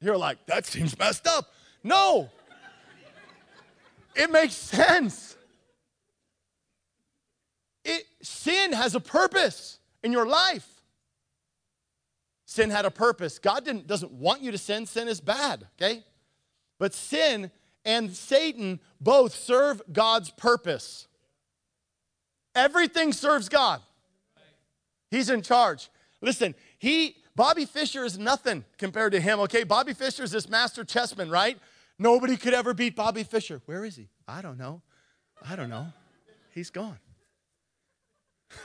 You're 0.00 0.18
like, 0.18 0.44
that 0.46 0.66
seems 0.66 0.98
messed 0.98 1.26
up. 1.26 1.52
No, 1.82 2.30
it 4.14 4.30
makes 4.30 4.54
sense. 4.54 5.36
It, 7.84 8.04
sin 8.22 8.72
has 8.72 8.94
a 8.94 9.00
purpose 9.00 9.78
in 10.02 10.12
your 10.12 10.26
life. 10.26 10.68
Sin 12.46 12.70
had 12.70 12.84
a 12.84 12.90
purpose. 12.90 13.38
God 13.38 13.64
didn't, 13.64 13.86
doesn't 13.86 14.12
want 14.12 14.42
you 14.42 14.50
to 14.52 14.58
sin. 14.58 14.86
Sin 14.86 15.08
is 15.08 15.20
bad, 15.20 15.66
okay? 15.76 16.04
But 16.78 16.94
sin 16.94 17.50
and 17.84 18.12
Satan 18.12 18.80
both 19.00 19.34
serve 19.34 19.82
God's 19.92 20.30
purpose. 20.30 21.08
Everything 22.54 23.12
serves 23.12 23.48
God. 23.48 23.80
He's 25.10 25.30
in 25.30 25.42
charge. 25.42 25.90
Listen, 26.20 26.54
he 26.78 27.16
Bobby 27.36 27.64
Fischer 27.64 28.04
is 28.04 28.16
nothing 28.18 28.64
compared 28.78 29.12
to 29.12 29.20
him, 29.20 29.40
okay? 29.40 29.64
Bobby 29.64 29.92
Fischer 29.92 30.22
is 30.22 30.30
this 30.30 30.48
master 30.48 30.84
chessman, 30.84 31.28
right? 31.30 31.58
Nobody 31.98 32.36
could 32.36 32.54
ever 32.54 32.74
beat 32.74 32.94
Bobby 32.94 33.24
Fischer. 33.24 33.60
Where 33.66 33.84
is 33.84 33.96
he? 33.96 34.08
I 34.28 34.40
don't 34.40 34.56
know. 34.58 34.82
I 35.46 35.56
don't 35.56 35.68
know. 35.68 35.88
He's 36.52 36.70
gone. 36.70 36.98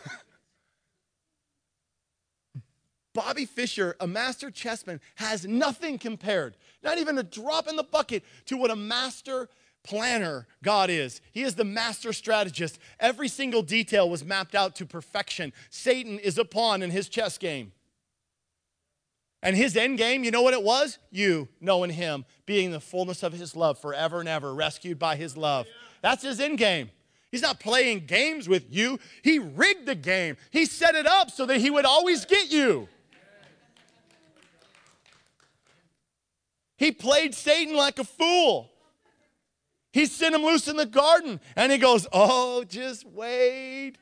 Bobby 3.13 3.45
Fischer, 3.45 3.95
a 3.99 4.07
master 4.07 4.51
chessman, 4.51 5.01
has 5.15 5.45
nothing 5.47 5.97
compared, 5.97 6.55
not 6.83 6.99
even 6.99 7.17
a 7.17 7.23
drop 7.23 7.67
in 7.67 7.75
the 7.75 7.83
bucket, 7.83 8.23
to 8.45 8.55
what 8.55 8.69
a 8.69 8.75
master 8.75 9.49
planner 9.89 10.45
God 10.63 10.91
is. 10.91 11.19
He 11.31 11.41
is 11.41 11.55
the 11.55 11.63
master 11.63 12.13
strategist. 12.13 12.77
Every 12.99 13.27
single 13.27 13.63
detail 13.63 14.07
was 14.07 14.23
mapped 14.23 14.53
out 14.53 14.75
to 14.75 14.85
perfection. 14.85 15.51
Satan 15.71 16.19
is 16.19 16.37
a 16.37 16.45
pawn 16.45 16.83
in 16.83 16.91
his 16.91 17.09
chess 17.09 17.39
game. 17.39 17.71
And 19.41 19.55
his 19.55 19.75
end 19.75 19.97
game, 19.97 20.23
you 20.23 20.29
know 20.29 20.43
what 20.43 20.53
it 20.53 20.61
was? 20.61 20.99
You 21.09 21.47
knowing 21.59 21.89
him, 21.89 22.25
being 22.45 22.71
the 22.71 22.79
fullness 22.79 23.23
of 23.23 23.33
his 23.33 23.55
love 23.55 23.79
forever 23.79 24.19
and 24.19 24.29
ever, 24.29 24.53
rescued 24.53 24.99
by 24.99 25.15
his 25.15 25.35
love. 25.35 25.65
That's 26.03 26.21
his 26.21 26.39
end 26.39 26.59
game. 26.59 26.91
He's 27.31 27.41
not 27.41 27.59
playing 27.59 28.05
games 28.05 28.47
with 28.47 28.65
you. 28.69 28.99
He 29.23 29.39
rigged 29.39 29.87
the 29.87 29.95
game. 29.95 30.37
He 30.51 30.65
set 30.65 30.93
it 30.93 31.07
up 31.07 31.31
so 31.31 31.47
that 31.47 31.57
he 31.57 31.69
would 31.71 31.85
always 31.85 32.25
get 32.25 32.51
you. 32.51 32.87
He 36.77 36.91
played 36.91 37.33
Satan 37.33 37.75
like 37.75 37.97
a 37.97 38.03
fool. 38.03 38.71
He 39.91 40.05
sent 40.05 40.35
him 40.35 40.43
loose 40.43 40.67
in 40.67 40.75
the 40.75 40.85
garden 40.85 41.39
and 41.55 41.71
he 41.71 41.77
goes, 41.77 42.07
Oh, 42.11 42.63
just 42.63 43.05
wait. 43.05 43.93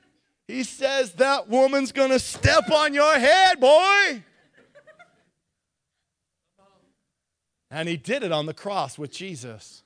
He 0.47 0.63
says, 0.63 1.13
That 1.13 1.47
woman's 1.47 1.91
gonna 1.91 2.19
step 2.19 2.69
on 2.71 2.93
your 2.93 3.17
head, 3.17 3.59
boy. 3.59 4.23
And 7.69 7.89
he 7.89 7.97
did 7.97 8.23
it 8.23 8.31
on 8.31 8.45
the 8.45 8.53
cross 8.53 8.97
with 8.97 9.11
Jesus. 9.11 9.83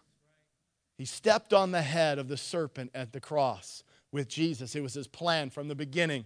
He 0.97 1.05
stepped 1.05 1.51
on 1.51 1.71
the 1.71 1.81
head 1.81 2.19
of 2.19 2.27
the 2.27 2.37
serpent 2.37 2.91
at 2.93 3.11
the 3.11 3.19
cross 3.19 3.83
with 4.11 4.27
Jesus. 4.27 4.75
It 4.75 4.83
was 4.83 4.93
his 4.93 5.07
plan 5.07 5.49
from 5.49 5.67
the 5.67 5.73
beginning. 5.73 6.25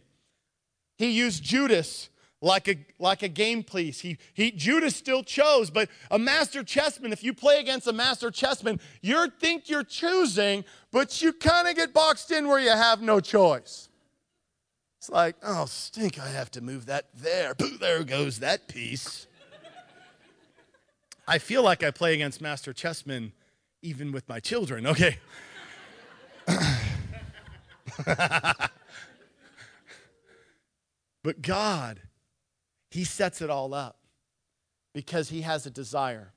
He 0.97 1.11
used 1.11 1.43
Judas 1.43 2.09
like 2.45 2.67
a, 2.67 2.75
like 2.99 3.23
a 3.23 3.27
game 3.27 3.63
piece. 3.63 3.99
He, 4.01 4.19
he, 4.35 4.51
Judas 4.51 4.95
still 4.95 5.23
chose, 5.23 5.71
but 5.71 5.89
a 6.11 6.19
master 6.19 6.63
chessman, 6.63 7.11
if 7.11 7.23
you 7.23 7.33
play 7.33 7.59
against 7.59 7.87
a 7.87 7.93
master 7.93 8.29
chessman, 8.29 8.79
you 9.01 9.27
think 9.39 9.67
you're 9.67 9.83
choosing, 9.83 10.63
but 10.91 11.23
you 11.23 11.33
kind 11.33 11.67
of 11.67 11.75
get 11.75 11.91
boxed 11.91 12.29
in 12.29 12.47
where 12.47 12.59
you 12.59 12.69
have 12.69 13.01
no 13.01 13.19
choice. 13.19 13.89
It's 14.99 15.09
like, 15.09 15.35
oh, 15.41 15.65
stink, 15.65 16.19
I 16.19 16.27
have 16.27 16.51
to 16.51 16.61
move 16.61 16.85
that 16.85 17.07
there. 17.15 17.55
Boo, 17.55 17.79
there 17.79 18.03
goes 18.03 18.37
that 18.39 18.67
piece. 18.67 19.25
I 21.27 21.39
feel 21.39 21.63
like 21.63 21.83
I 21.83 21.89
play 21.89 22.13
against 22.13 22.41
master 22.41 22.73
chessmen 22.73 23.31
even 23.81 24.11
with 24.11 24.29
my 24.29 24.39
children. 24.39 24.85
Okay. 24.85 25.17
but 31.23 31.41
God, 31.41 32.01
He 32.89 33.03
sets 33.03 33.41
it 33.41 33.49
all 33.49 33.73
up 33.73 33.97
because 34.93 35.29
He 35.29 35.41
has 35.41 35.65
a 35.65 35.69
desire 35.69 36.33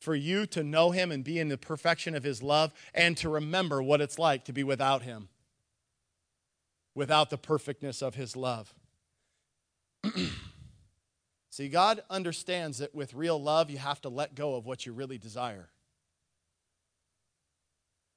for 0.00 0.14
you 0.14 0.46
to 0.46 0.62
know 0.62 0.90
Him 0.90 1.12
and 1.12 1.22
be 1.22 1.38
in 1.38 1.48
the 1.48 1.58
perfection 1.58 2.14
of 2.14 2.24
His 2.24 2.42
love 2.42 2.72
and 2.94 3.16
to 3.18 3.28
remember 3.28 3.82
what 3.82 4.00
it's 4.00 4.18
like 4.18 4.44
to 4.46 4.52
be 4.52 4.64
without 4.64 5.02
Him, 5.02 5.28
without 6.94 7.30
the 7.30 7.38
perfectness 7.38 8.02
of 8.02 8.14
His 8.14 8.36
love. 8.36 8.74
See, 11.50 11.68
God 11.68 12.02
understands 12.08 12.78
that 12.78 12.94
with 12.94 13.12
real 13.12 13.40
love, 13.40 13.70
you 13.70 13.78
have 13.78 14.00
to 14.02 14.08
let 14.08 14.34
go 14.34 14.54
of 14.54 14.66
what 14.66 14.86
you 14.86 14.92
really 14.92 15.18
desire. 15.18 15.68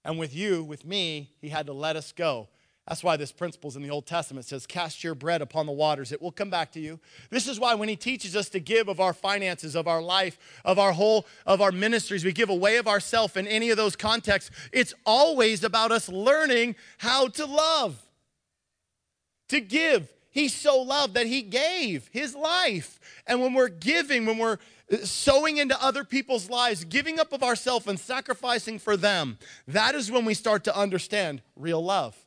And 0.06 0.18
with 0.18 0.36
you, 0.36 0.64
with 0.64 0.86
me, 0.86 1.32
He 1.42 1.50
had 1.50 1.66
to 1.66 1.74
let 1.74 1.96
us 1.96 2.12
go. 2.12 2.48
That's 2.88 3.04
why 3.04 3.16
this 3.16 3.32
principle's 3.32 3.78
in 3.78 3.82
the 3.82 3.90
Old 3.90 4.06
Testament 4.06 4.46
It 4.46 4.50
says, 4.50 4.66
Cast 4.66 5.04
your 5.04 5.16
bread 5.16 5.42
upon 5.42 5.66
the 5.66 5.72
waters, 5.72 6.12
it 6.12 6.22
will 6.22 6.32
come 6.32 6.50
back 6.50 6.72
to 6.74 6.80
you. 6.80 7.00
This 7.30 7.48
is 7.48 7.60
why 7.60 7.76
when 7.76 7.88
He 7.88 7.96
teaches 7.96 8.36
us 8.36 8.50
to 8.50 8.60
give 8.60 8.90
of 8.90 9.00
our 9.00 9.14
finances, 9.14 9.76
of 9.76 9.88
our 9.88 10.02
life, 10.02 10.38
of 10.66 10.78
our 10.78 10.92
whole, 10.92 11.26
of 11.46 11.62
our 11.62 11.72
ministries, 11.72 12.26
we 12.26 12.34
give 12.34 12.50
away 12.50 12.76
of 12.78 12.88
ourself 12.88 13.38
in 13.38 13.48
any 13.48 13.70
of 13.70 13.78
those 13.78 13.96
contexts, 13.96 14.52
it's 14.74 14.94
always 15.06 15.64
about 15.64 15.92
us 15.92 16.10
learning 16.10 16.76
how 16.98 17.28
to 17.30 17.46
love, 17.46 18.02
to 19.48 19.62
give, 19.62 20.14
he 20.30 20.48
so 20.48 20.82
loved 20.82 21.14
that 21.14 21.28
he 21.28 21.44
gave 21.44 22.10
his 22.12 22.36
life. 22.36 23.00
And 23.28 23.40
when 23.40 23.54
we're 23.54 23.70
giving, 23.70 24.26
when 24.26 24.40
we're 24.40 24.58
sowing 25.04 25.58
into 25.58 25.82
other 25.82 26.04
people's 26.04 26.50
lives, 26.50 26.84
giving 26.84 27.20
up 27.20 27.32
of 27.32 27.44
ourselves 27.44 27.88
and 27.88 28.00
sacrificing 28.00 28.80
for 28.80 28.98
them, 28.98 29.38
that 29.68 29.94
is 29.94 30.12
when 30.12 30.26
we 30.26 30.34
start 30.34 30.64
to 30.64 30.76
understand 30.76 31.44
real 31.56 31.84
love. 31.84 32.18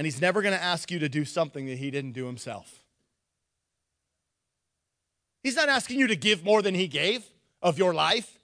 And 0.00 0.06
he's 0.06 0.18
never 0.22 0.40
going 0.40 0.56
to 0.56 0.62
ask 0.62 0.90
you 0.90 0.98
to 1.00 1.10
do 1.10 1.26
something 1.26 1.66
that 1.66 1.76
he 1.76 1.90
didn't 1.90 2.12
do 2.12 2.24
himself. 2.24 2.72
He's 5.42 5.56
not 5.56 5.68
asking 5.68 5.98
you 5.98 6.06
to 6.06 6.16
give 6.16 6.42
more 6.42 6.62
than 6.62 6.74
he 6.74 6.88
gave 6.88 7.22
of 7.60 7.76
your 7.76 7.92
life. 7.92 8.38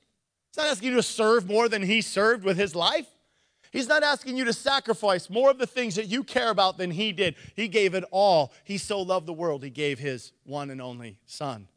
He's 0.51 0.59
not 0.59 0.67
asking 0.67 0.91
you 0.91 0.97
to 0.97 1.03
serve 1.03 1.49
more 1.49 1.71
than 1.71 1.81
he 1.81 2.03
served 2.03 2.45
with 2.45 2.59
his 2.59 2.75
life. 2.75 3.07
He's 3.73 3.89
not 3.89 4.03
asking 4.03 4.37
you 4.37 4.45
to 4.45 4.53
sacrifice 4.53 5.31
more 5.31 5.51
of 5.51 5.57
the 5.57 5.67
things 5.67 5.95
that 5.95 6.09
you 6.09 6.25
care 6.25 6.51
about 6.51 6.77
than 6.77 6.91
he 6.91 7.11
did. 7.11 7.37
He 7.55 7.69
gave 7.69 7.95
it 7.95 8.05
all. 8.11 8.53
He 8.63 8.77
so 8.77 9.01
loved 9.01 9.25
the 9.25 9.33
world, 9.33 9.65
he 9.65 9.71
gave 9.71 9.99
his 9.99 10.33
one 10.45 10.69
and 10.69 10.83
only 10.83 11.17
son. 11.25 11.69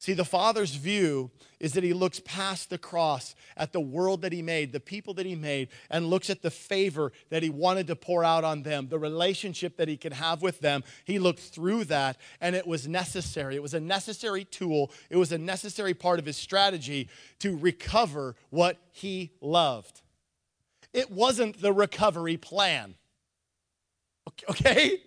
See, 0.00 0.14
the 0.14 0.24
Father's 0.24 0.76
view 0.76 1.30
is 1.60 1.74
that 1.74 1.84
He 1.84 1.92
looks 1.92 2.22
past 2.24 2.70
the 2.70 2.78
cross 2.78 3.34
at 3.54 3.74
the 3.74 3.82
world 3.82 4.22
that 4.22 4.32
He 4.32 4.40
made, 4.40 4.72
the 4.72 4.80
people 4.80 5.12
that 5.14 5.26
He 5.26 5.34
made, 5.34 5.68
and 5.90 6.06
looks 6.06 6.30
at 6.30 6.40
the 6.40 6.50
favor 6.50 7.12
that 7.28 7.42
He 7.42 7.50
wanted 7.50 7.86
to 7.88 7.96
pour 7.96 8.24
out 8.24 8.42
on 8.42 8.62
them, 8.62 8.88
the 8.88 8.98
relationship 8.98 9.76
that 9.76 9.88
He 9.88 9.98
could 9.98 10.14
have 10.14 10.40
with 10.40 10.60
them. 10.60 10.84
He 11.04 11.18
looked 11.18 11.40
through 11.40 11.84
that, 11.84 12.16
and 12.40 12.56
it 12.56 12.66
was 12.66 12.88
necessary. 12.88 13.56
It 13.56 13.62
was 13.62 13.74
a 13.74 13.80
necessary 13.80 14.44
tool, 14.46 14.90
it 15.10 15.18
was 15.18 15.32
a 15.32 15.38
necessary 15.38 15.92
part 15.92 16.18
of 16.18 16.24
His 16.24 16.38
strategy 16.38 17.10
to 17.40 17.58
recover 17.58 18.36
what 18.48 18.78
He 18.92 19.32
loved. 19.42 20.00
It 20.94 21.10
wasn't 21.10 21.60
the 21.60 21.74
recovery 21.74 22.38
plan. 22.38 22.94
Okay? 24.48 25.02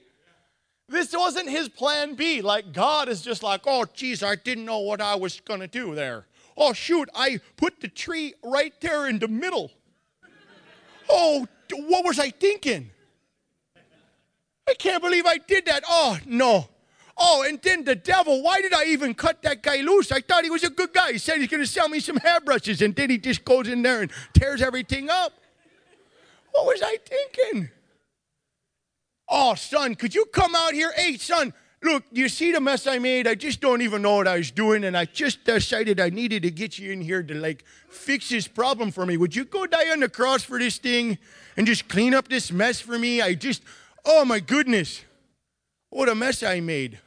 This 0.89 1.13
wasn't 1.13 1.49
his 1.49 1.69
plan 1.69 2.15
B. 2.15 2.41
Like 2.41 2.73
God 2.73 3.09
is 3.09 3.21
just 3.21 3.43
like, 3.43 3.61
oh, 3.65 3.85
geez, 3.93 4.21
I 4.23 4.35
didn't 4.35 4.65
know 4.65 4.79
what 4.79 5.01
I 5.01 5.15
was 5.15 5.39
going 5.39 5.61
to 5.61 5.67
do 5.67 5.95
there. 5.95 6.27
Oh, 6.55 6.73
shoot, 6.73 7.09
I 7.15 7.39
put 7.57 7.79
the 7.81 7.87
tree 7.87 8.33
right 8.43 8.73
there 8.81 9.07
in 9.07 9.19
the 9.19 9.27
middle. 9.27 9.71
Oh, 11.09 11.47
what 11.71 12.05
was 12.05 12.19
I 12.19 12.29
thinking? 12.29 12.91
I 14.67 14.73
can't 14.75 15.01
believe 15.01 15.25
I 15.25 15.37
did 15.37 15.65
that. 15.65 15.83
Oh, 15.87 16.17
no. 16.25 16.69
Oh, 17.17 17.43
and 17.47 17.61
then 17.61 17.83
the 17.83 17.95
devil, 17.95 18.41
why 18.41 18.61
did 18.61 18.73
I 18.73 18.85
even 18.85 19.13
cut 19.13 19.41
that 19.43 19.61
guy 19.61 19.77
loose? 19.77 20.11
I 20.11 20.21
thought 20.21 20.43
he 20.43 20.49
was 20.49 20.63
a 20.63 20.69
good 20.69 20.93
guy. 20.93 21.11
He 21.11 21.17
said 21.17 21.37
he's 21.37 21.49
going 21.49 21.61
to 21.61 21.67
sell 21.67 21.89
me 21.89 21.99
some 21.99 22.17
hairbrushes, 22.17 22.81
and 22.81 22.95
then 22.95 23.09
he 23.09 23.17
just 23.17 23.45
goes 23.45 23.67
in 23.67 23.81
there 23.81 24.01
and 24.01 24.11
tears 24.33 24.61
everything 24.61 25.09
up. 25.09 25.33
What 26.51 26.65
was 26.65 26.81
I 26.81 26.97
thinking? 27.05 27.69
Oh, 29.35 29.55
son, 29.55 29.95
could 29.95 30.13
you 30.13 30.25
come 30.25 30.53
out 30.53 30.73
here? 30.73 30.93
Hey, 30.95 31.17
son, 31.17 31.55
look, 31.81 32.03
you 32.11 32.29
see 32.29 32.51
the 32.51 32.61
mess 32.61 32.85
I 32.85 32.99
made? 32.99 33.25
I 33.25 33.33
just 33.33 33.61
don't 33.61 33.81
even 33.81 34.03
know 34.03 34.17
what 34.17 34.27
I 34.27 34.37
was 34.37 34.51
doing, 34.51 34.83
and 34.83 34.95
I 34.95 35.05
just 35.05 35.43
decided 35.43 35.99
I 35.99 36.11
needed 36.11 36.43
to 36.43 36.51
get 36.51 36.77
you 36.77 36.91
in 36.91 37.01
here 37.01 37.23
to 37.23 37.33
like 37.33 37.65
fix 37.89 38.29
this 38.29 38.47
problem 38.47 38.91
for 38.91 39.07
me. 39.07 39.17
Would 39.17 39.35
you 39.35 39.45
go 39.45 39.65
die 39.65 39.89
on 39.89 40.01
the 40.01 40.07
cross 40.07 40.43
for 40.43 40.59
this 40.59 40.77
thing 40.77 41.17
and 41.57 41.65
just 41.65 41.87
clean 41.87 42.13
up 42.13 42.27
this 42.27 42.51
mess 42.51 42.79
for 42.79 42.99
me? 42.99 43.23
I 43.23 43.33
just, 43.33 43.63
oh 44.05 44.23
my 44.23 44.39
goodness, 44.39 45.03
what 45.89 46.09
a 46.09 46.13
mess 46.13 46.43
I 46.43 46.59
made. 46.59 46.99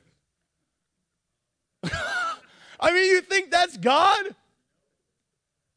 I 1.84 2.90
mean, 2.90 3.08
you 3.08 3.20
think 3.20 3.52
that's 3.52 3.76
God? 3.76 4.34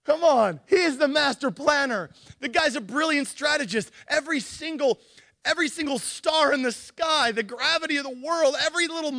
Come 0.03 0.23
on. 0.23 0.61
He 0.65 0.77
is 0.77 0.97
the 0.97 1.07
master 1.07 1.51
planner. 1.51 2.09
The 2.39 2.49
guy's 2.49 2.75
a 2.75 2.81
brilliant 2.81 3.27
strategist. 3.27 3.91
Every 4.07 4.39
single 4.39 4.97
every 5.45 5.67
single 5.67 5.99
star 5.99 6.53
in 6.53 6.61
the 6.61 6.71
sky, 6.71 7.31
the 7.31 7.43
gravity 7.43 7.97
of 7.97 8.03
the 8.03 8.19
world, 8.23 8.55
every 8.65 8.87
little 8.87 9.11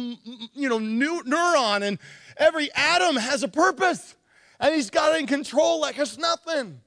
you 0.54 0.68
know 0.68 0.78
neuron 0.78 1.82
and 1.82 1.98
every 2.36 2.72
atom 2.74 3.16
has 3.16 3.42
a 3.42 3.48
purpose. 3.48 4.14
And 4.58 4.74
he's 4.74 4.90
got 4.90 5.14
it 5.14 5.20
in 5.20 5.26
control 5.26 5.80
like 5.80 5.98
it's 5.98 6.18
nothing. 6.18 6.80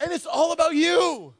And 0.00 0.12
it's 0.12 0.26
all 0.26 0.52
about 0.52 0.74
you. 0.74 1.34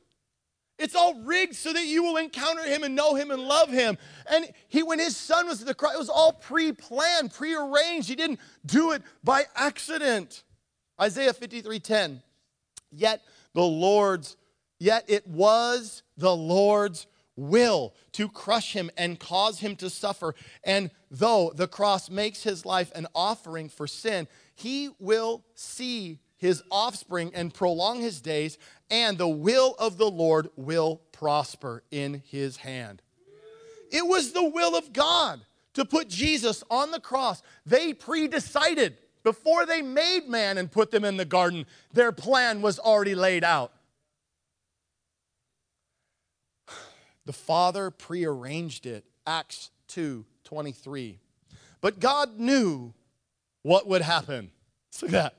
It's 0.79 0.95
all 0.95 1.15
rigged 1.23 1.55
so 1.55 1.73
that 1.73 1.85
you 1.85 2.03
will 2.03 2.17
encounter 2.17 2.65
him 2.65 2.83
and 2.83 2.97
know 2.97 3.15
him 3.15 3.31
and 3.31 3.43
love 3.43 3.71
him. 3.71 3.97
And 4.29 4.49
he, 4.69 4.83
when 4.83 4.99
his 4.99 5.17
son 5.17 5.47
was 5.47 5.65
the 5.65 5.75
cross, 5.75 5.95
it 5.95 5.99
was 5.99 6.09
all 6.09 6.33
pre-planned, 6.33 7.33
pre-arranged. 7.33 8.09
He 8.09 8.17
didn't 8.17 8.41
do 8.67 8.93
it 8.93 9.03
by 9.23 9.45
accident. 9.55 10.43
Isaiah 11.01 11.33
53:10. 11.33 12.23
Yet 12.91 13.23
the 13.53 13.63
Lord's, 13.63 14.37
yet 14.79 15.05
it 15.09 15.27
was 15.27 16.03
the 16.17 16.35
Lord's 16.35 17.07
will 17.37 17.95
to 18.13 18.29
crush 18.29 18.73
him 18.73 18.91
and 18.97 19.19
cause 19.19 19.61
him 19.61 19.77
to 19.77 19.91
suffer. 19.91 20.35
And 20.63 20.91
though 21.11 21.53
the 21.55 21.69
cross 21.69 22.09
makes 22.09 22.43
his 22.43 22.65
life 22.65 22.93
an 22.95 23.07
offering 23.15 23.69
for 23.69 23.87
sin, 23.87 24.29
he 24.55 24.91
will 24.99 25.45
see 25.55 26.21
his 26.37 26.63
offspring 26.71 27.33
and 27.35 27.55
prolong 27.55 28.01
his 28.01 28.21
days, 28.21 28.59
and 28.91 29.17
the 29.17 29.29
will 29.29 29.75
of 29.79 29.97
the 29.97 30.11
Lord 30.11 30.49
will 30.57 31.01
prosper 31.11 31.83
in 31.91 32.23
his 32.27 32.59
hand. 32.59 33.01
It 33.91 34.07
was 34.07 34.33
the 34.33 34.45
will 34.45 34.77
of 34.77 34.93
God 34.93 35.41
to 35.75 35.85
put 35.85 36.09
Jesus 36.09 36.63
on 36.71 36.91
the 36.91 37.01
cross. 37.01 37.43
They 37.65 37.95
pre 37.95 38.29
decided 38.29 38.99
before 39.23 39.65
they 39.65 39.81
made 39.81 40.29
man 40.29 40.59
and 40.59 40.71
put 40.71 40.91
them 40.91 41.05
in 41.05 41.17
the 41.17 41.25
garden, 41.25 41.67
their 41.93 42.13
plan 42.13 42.61
was 42.61 42.79
already 42.79 43.15
laid 43.15 43.43
out. 43.43 43.73
The 47.27 47.33
Father 47.33 47.91
prearranged 47.91 48.87
it. 48.87 49.05
Acts 49.27 49.71
2 49.89 50.25
23. 50.45 51.19
But 51.81 52.01
God 52.01 52.39
knew 52.39 52.93
what 53.63 53.87
would 53.89 54.03
happen. 54.03 54.51
Look 55.03 55.13
at 55.13 55.13
that. 55.13 55.35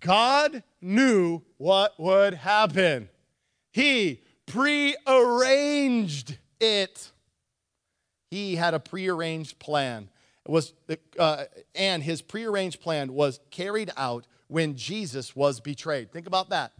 God 0.00 0.62
knew 0.80 1.42
what 1.56 1.98
would 1.98 2.34
happen. 2.34 3.08
He 3.72 4.22
prearranged 4.46 6.38
it. 6.60 7.10
He 8.30 8.56
had 8.56 8.74
a 8.74 8.80
prearranged 8.80 9.58
plan. 9.58 10.08
It 10.44 10.50
was, 10.50 10.74
uh, 11.18 11.44
and 11.74 12.02
his 12.02 12.20
prearranged 12.22 12.80
plan 12.80 13.12
was 13.12 13.40
carried 13.50 13.90
out 13.96 14.26
when 14.48 14.76
Jesus 14.76 15.34
was 15.34 15.60
betrayed. 15.60 16.12
Think 16.12 16.26
about 16.26 16.50
that. 16.50 16.72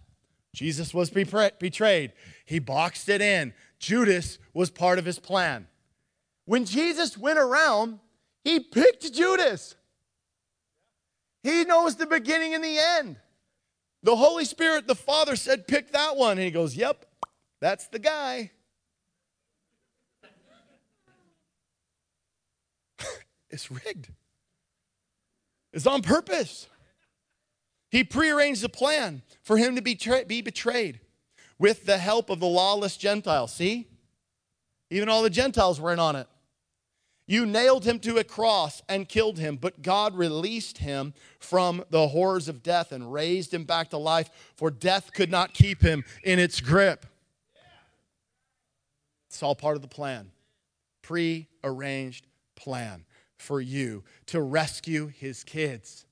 Jesus 0.55 0.95
was 0.95 1.11
betrayed. 1.11 2.13
He 2.45 2.59
boxed 2.59 3.09
it 3.09 3.21
in. 3.21 3.53
Judas 3.79 4.39
was 4.53 4.71
part 4.71 4.99
of 4.99 5.05
his 5.05 5.19
plan. 5.19 5.67
When 6.47 6.65
Jesus 6.65 7.17
went 7.17 7.39
around, 7.39 8.01
he 8.43 8.61
picked 8.61 9.13
Judas. 9.13 9.75
He 11.43 11.65
knows 11.65 11.97
the 11.97 12.07
beginning 12.07 12.55
and 12.55 12.63
the 12.63 12.79
end. 12.79 13.17
The 14.03 14.17
Holy 14.17 14.45
Spirit, 14.45 14.87
the 14.87 14.95
Father 14.95 15.37
said, 15.37 15.67
pick 15.67 15.93
that 15.93 16.17
one. 16.17 16.33
And 16.33 16.41
he 16.41 16.51
goes, 16.51 16.77
yep, 16.77 17.07
that's 17.61 17.89
the 17.89 17.99
guy. 17.99 18.51
it's 23.51 23.71
rigged, 23.71 24.09
it's 25.73 25.87
on 25.87 26.03
purpose. 26.03 26.69
He 27.91 28.03
prearranged 28.03 28.61
the 28.63 28.69
plan 28.69 29.23
for 29.43 29.57
him 29.57 29.77
to 29.77 29.83
be, 29.83 29.95
tra- 29.95 30.25
be 30.25 30.43
betrayed 30.43 30.99
with 31.65 31.87
the 31.87 31.97
help 31.97 32.29
of 32.29 32.41
the 32.41 32.47
lawless 32.47 32.95
Gentiles. 32.95 33.51
See? 33.51 33.89
Even 34.91 35.09
all 35.09 35.23
the 35.23 35.31
Gentiles 35.31 35.81
were 35.81 35.95
in 35.95 35.99
on 35.99 36.15
it. 36.15 36.27
You 37.27 37.47
nailed 37.47 37.87
him 37.87 37.99
to 38.01 38.19
a 38.19 38.23
cross 38.23 38.83
and 38.87 39.09
killed 39.09 39.39
him, 39.39 39.57
but 39.57 39.81
God 39.81 40.15
released 40.15 40.77
him 40.77 41.15
from 41.39 41.83
the 41.89 42.09
horrors 42.09 42.49
of 42.49 42.63
death 42.63 42.93
and 42.93 43.11
raised 43.11 43.55
him 43.55 43.65
back 43.65 43.89
to 43.89 43.97
life, 43.97 44.29
for 44.57 44.71
death 44.71 45.15
could 45.15 45.31
not 45.31 45.55
keep 45.55 45.81
him 45.81 46.05
in 46.23 46.39
its 46.39 46.61
grip. 46.61 47.07
It's 49.31 49.43
all 49.43 49.55
part 49.55 49.77
of 49.77 49.81
the 49.81 49.89
plan, 49.89 50.33
pre 51.01 51.49
arranged 51.65 52.27
plan 52.57 53.07
for 53.39 53.59
you 53.59 54.05
to 54.27 54.43
rescue 54.43 55.07
his 55.07 55.43
kids. 55.43 56.05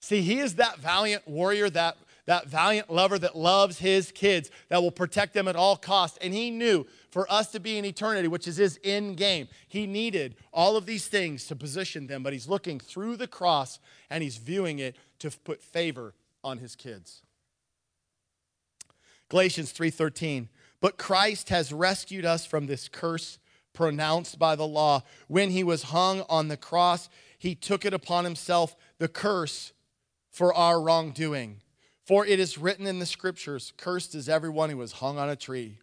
See, 0.00 0.22
he 0.22 0.38
is 0.38 0.54
that 0.54 0.78
valiant 0.78 1.28
warrior, 1.28 1.68
that 1.68 1.98
that 2.28 2.46
valiant 2.46 2.90
lover 2.90 3.18
that 3.18 3.34
loves 3.34 3.78
his 3.78 4.12
kids, 4.12 4.50
that 4.68 4.82
will 4.82 4.90
protect 4.90 5.32
them 5.32 5.48
at 5.48 5.56
all 5.56 5.78
costs. 5.78 6.18
And 6.20 6.34
he 6.34 6.50
knew 6.50 6.86
for 7.10 7.30
us 7.32 7.50
to 7.52 7.58
be 7.58 7.78
in 7.78 7.86
eternity, 7.86 8.28
which 8.28 8.46
is 8.46 8.58
his 8.58 8.78
end 8.84 9.16
game, 9.16 9.48
he 9.66 9.86
needed 9.86 10.36
all 10.52 10.76
of 10.76 10.84
these 10.84 11.08
things 11.08 11.46
to 11.46 11.56
position 11.56 12.06
them. 12.06 12.22
But 12.22 12.34
he's 12.34 12.46
looking 12.46 12.80
through 12.80 13.16
the 13.16 13.26
cross 13.26 13.78
and 14.10 14.22
he's 14.22 14.36
viewing 14.36 14.78
it 14.78 14.94
to 15.20 15.30
put 15.30 15.62
favor 15.62 16.12
on 16.44 16.58
his 16.58 16.76
kids. 16.76 17.22
Galatians 19.30 19.72
3:13 19.72 20.48
But 20.82 20.98
Christ 20.98 21.48
has 21.48 21.72
rescued 21.72 22.26
us 22.26 22.44
from 22.44 22.66
this 22.66 22.90
curse 22.90 23.38
pronounced 23.72 24.38
by 24.38 24.54
the 24.54 24.66
law 24.66 25.02
when 25.28 25.48
he 25.48 25.64
was 25.64 25.84
hung 25.84 26.26
on 26.28 26.48
the 26.48 26.58
cross 26.58 27.08
he 27.38 27.54
took 27.54 27.86
it 27.86 27.94
upon 27.94 28.24
himself 28.24 28.76
the 28.98 29.08
curse 29.08 29.72
for 30.30 30.52
our 30.52 30.80
wrongdoing 30.80 31.62
for 32.08 32.24
it 32.24 32.40
is 32.40 32.56
written 32.56 32.86
in 32.86 33.00
the 33.00 33.06
scriptures 33.06 33.74
Cursed 33.76 34.14
is 34.14 34.30
everyone 34.30 34.70
who 34.70 34.80
is 34.80 34.92
hung 34.92 35.18
on 35.18 35.28
a 35.28 35.36
tree. 35.36 35.76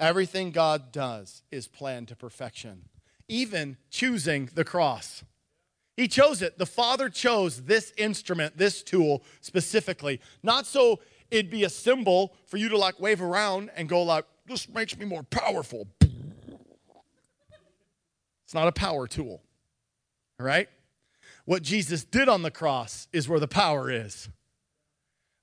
Everything 0.00 0.50
God 0.50 0.90
does 0.90 1.44
is 1.52 1.68
planned 1.68 2.08
to 2.08 2.16
perfection, 2.16 2.88
even 3.28 3.76
choosing 3.88 4.50
the 4.52 4.64
cross. 4.64 5.22
He 5.96 6.08
chose 6.08 6.42
it. 6.42 6.58
The 6.58 6.66
Father 6.66 7.08
chose 7.08 7.62
this 7.62 7.92
instrument, 7.96 8.58
this 8.58 8.82
tool 8.82 9.22
specifically, 9.40 10.20
not 10.42 10.66
so 10.66 10.98
it'd 11.30 11.48
be 11.48 11.62
a 11.62 11.70
symbol 11.70 12.34
for 12.46 12.56
you 12.56 12.68
to 12.68 12.76
like 12.76 12.98
wave 12.98 13.22
around 13.22 13.70
and 13.76 13.88
go 13.88 14.02
like, 14.02 14.24
this 14.46 14.68
makes 14.68 14.98
me 14.98 15.06
more 15.06 15.22
powerful. 15.22 15.86
It's 18.44 18.54
not 18.54 18.66
a 18.66 18.72
power 18.72 19.06
tool. 19.06 19.40
All 20.40 20.46
right? 20.46 20.68
What 21.44 21.62
Jesus 21.62 22.02
did 22.04 22.28
on 22.28 22.42
the 22.42 22.50
cross 22.50 23.06
is 23.12 23.28
where 23.28 23.40
the 23.40 23.48
power 23.48 23.90
is. 23.92 24.28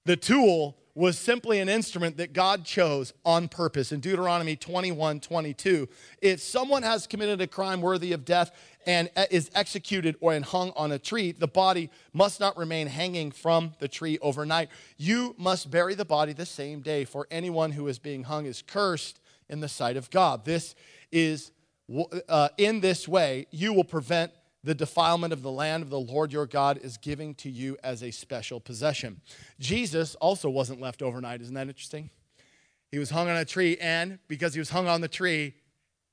The 0.05 0.17
tool 0.17 0.77
was 0.95 1.17
simply 1.17 1.59
an 1.59 1.69
instrument 1.69 2.17
that 2.17 2.33
God 2.33 2.65
chose 2.65 3.13
on 3.25 3.47
purpose. 3.47 3.91
In 3.91 3.99
Deuteronomy 3.99 4.55
21 4.55 5.19
22, 5.21 5.87
if 6.21 6.39
someone 6.39 6.83
has 6.83 7.07
committed 7.07 7.41
a 7.41 7.47
crime 7.47 7.81
worthy 7.81 8.11
of 8.11 8.25
death 8.25 8.51
and 8.85 9.09
is 9.31 9.49
executed 9.55 10.15
or 10.19 10.39
hung 10.41 10.71
on 10.75 10.91
a 10.91 10.99
tree, 10.99 11.31
the 11.31 11.47
body 11.47 11.89
must 12.11 12.39
not 12.39 12.57
remain 12.57 12.87
hanging 12.87 13.31
from 13.31 13.73
the 13.79 13.87
tree 13.87 14.19
overnight. 14.21 14.69
You 14.97 15.35
must 15.37 15.71
bury 15.71 15.95
the 15.95 16.05
body 16.05 16.33
the 16.33 16.45
same 16.45 16.81
day, 16.81 17.05
for 17.05 17.25
anyone 17.31 17.71
who 17.71 17.87
is 17.87 17.97
being 17.97 18.23
hung 18.23 18.45
is 18.45 18.61
cursed 18.61 19.19
in 19.49 19.61
the 19.61 19.69
sight 19.69 19.97
of 19.97 20.11
God. 20.11 20.45
This 20.45 20.75
is, 21.11 21.51
uh, 22.27 22.49
in 22.57 22.81
this 22.81 23.07
way, 23.07 23.47
you 23.51 23.73
will 23.73 23.83
prevent 23.83 24.31
the 24.63 24.73
defilement 24.73 25.33
of 25.33 25.41
the 25.41 25.51
land 25.51 25.83
of 25.83 25.89
the 25.89 25.99
Lord 25.99 26.31
your 26.31 26.45
God 26.45 26.79
is 26.81 26.97
giving 26.97 27.35
to 27.35 27.49
you 27.49 27.77
as 27.83 28.01
a 28.01 28.11
special 28.11 28.59
possession. 28.59 29.21
Jesus 29.59 30.15
also 30.15 30.49
wasn't 30.49 30.79
left 30.79 31.01
overnight. 31.01 31.41
Isn't 31.41 31.55
that 31.55 31.67
interesting? 31.67 32.09
He 32.91 32.99
was 32.99 33.09
hung 33.09 33.27
on 33.27 33.35
a 33.35 33.45
tree, 33.45 33.77
and 33.81 34.19
because 34.27 34.53
he 34.53 34.59
was 34.59 34.69
hung 34.69 34.87
on 34.87 35.01
the 35.01 35.07
tree, 35.07 35.55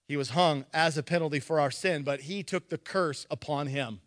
he 0.08 0.16
was 0.16 0.30
hung 0.30 0.64
as 0.74 0.98
a 0.98 1.02
penalty 1.02 1.38
for 1.38 1.60
our 1.60 1.70
sin, 1.70 2.02
but 2.02 2.22
he 2.22 2.42
took 2.42 2.68
the 2.68 2.78
curse 2.78 3.26
upon 3.30 3.68
him. 3.68 4.00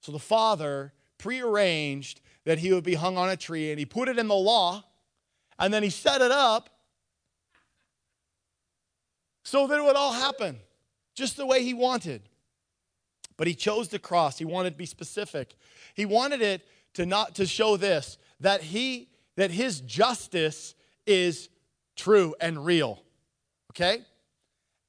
So 0.00 0.12
the 0.12 0.18
Father 0.18 0.92
prearranged 1.16 2.20
that 2.44 2.58
he 2.58 2.72
would 2.72 2.84
be 2.84 2.94
hung 2.94 3.16
on 3.16 3.30
a 3.30 3.36
tree, 3.36 3.70
and 3.70 3.78
he 3.78 3.86
put 3.86 4.08
it 4.08 4.18
in 4.18 4.28
the 4.28 4.34
law, 4.34 4.84
and 5.58 5.72
then 5.72 5.82
he 5.82 5.88
set 5.90 6.20
it 6.20 6.30
up 6.30 6.68
so 9.42 9.66
that 9.66 9.78
it 9.78 9.82
would 9.82 9.96
all 9.96 10.12
happen 10.12 10.58
just 11.14 11.36
the 11.36 11.46
way 11.46 11.62
he 11.62 11.72
wanted. 11.72 12.20
But 13.36 13.46
he 13.46 13.54
chose 13.54 13.88
the 13.88 13.98
cross. 13.98 14.38
He 14.38 14.44
wanted 14.44 14.70
to 14.70 14.76
be 14.76 14.86
specific. 14.86 15.56
He 15.94 16.06
wanted 16.06 16.40
it 16.40 16.66
to 16.94 17.04
not 17.04 17.34
to 17.34 17.46
show 17.46 17.76
this 17.76 18.18
that 18.40 18.62
he 18.62 19.08
that 19.36 19.50
his 19.50 19.80
justice 19.80 20.74
is 21.06 21.48
true 21.94 22.34
and 22.40 22.64
real. 22.64 23.02
Okay? 23.72 24.02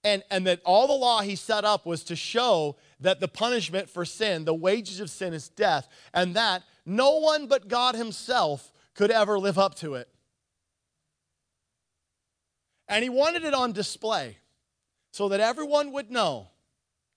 And, 0.03 0.23
and 0.31 0.47
that 0.47 0.61
all 0.63 0.87
the 0.87 0.93
law 0.93 1.21
he 1.21 1.35
set 1.35 1.65
up 1.65 1.85
was 1.85 2.03
to 2.05 2.15
show 2.15 2.77
that 3.01 3.19
the 3.19 3.27
punishment 3.27 3.89
for 3.89 4.05
sin, 4.05 4.45
the 4.45 4.53
wages 4.53 4.99
of 4.99 5.09
sin 5.09 5.33
is 5.33 5.49
death, 5.49 5.89
and 6.13 6.35
that 6.35 6.63
no 6.85 7.17
one 7.17 7.47
but 7.47 7.67
God 7.67 7.95
himself 7.95 8.71
could 8.93 9.11
ever 9.11 9.37
live 9.37 9.57
up 9.57 9.75
to 9.75 9.95
it. 9.95 10.07
And 12.87 13.03
he 13.03 13.09
wanted 13.09 13.43
it 13.43 13.53
on 13.53 13.73
display 13.73 14.37
so 15.11 15.27
that 15.29 15.41
everyone 15.41 15.91
would 15.91 16.09
know 16.09 16.47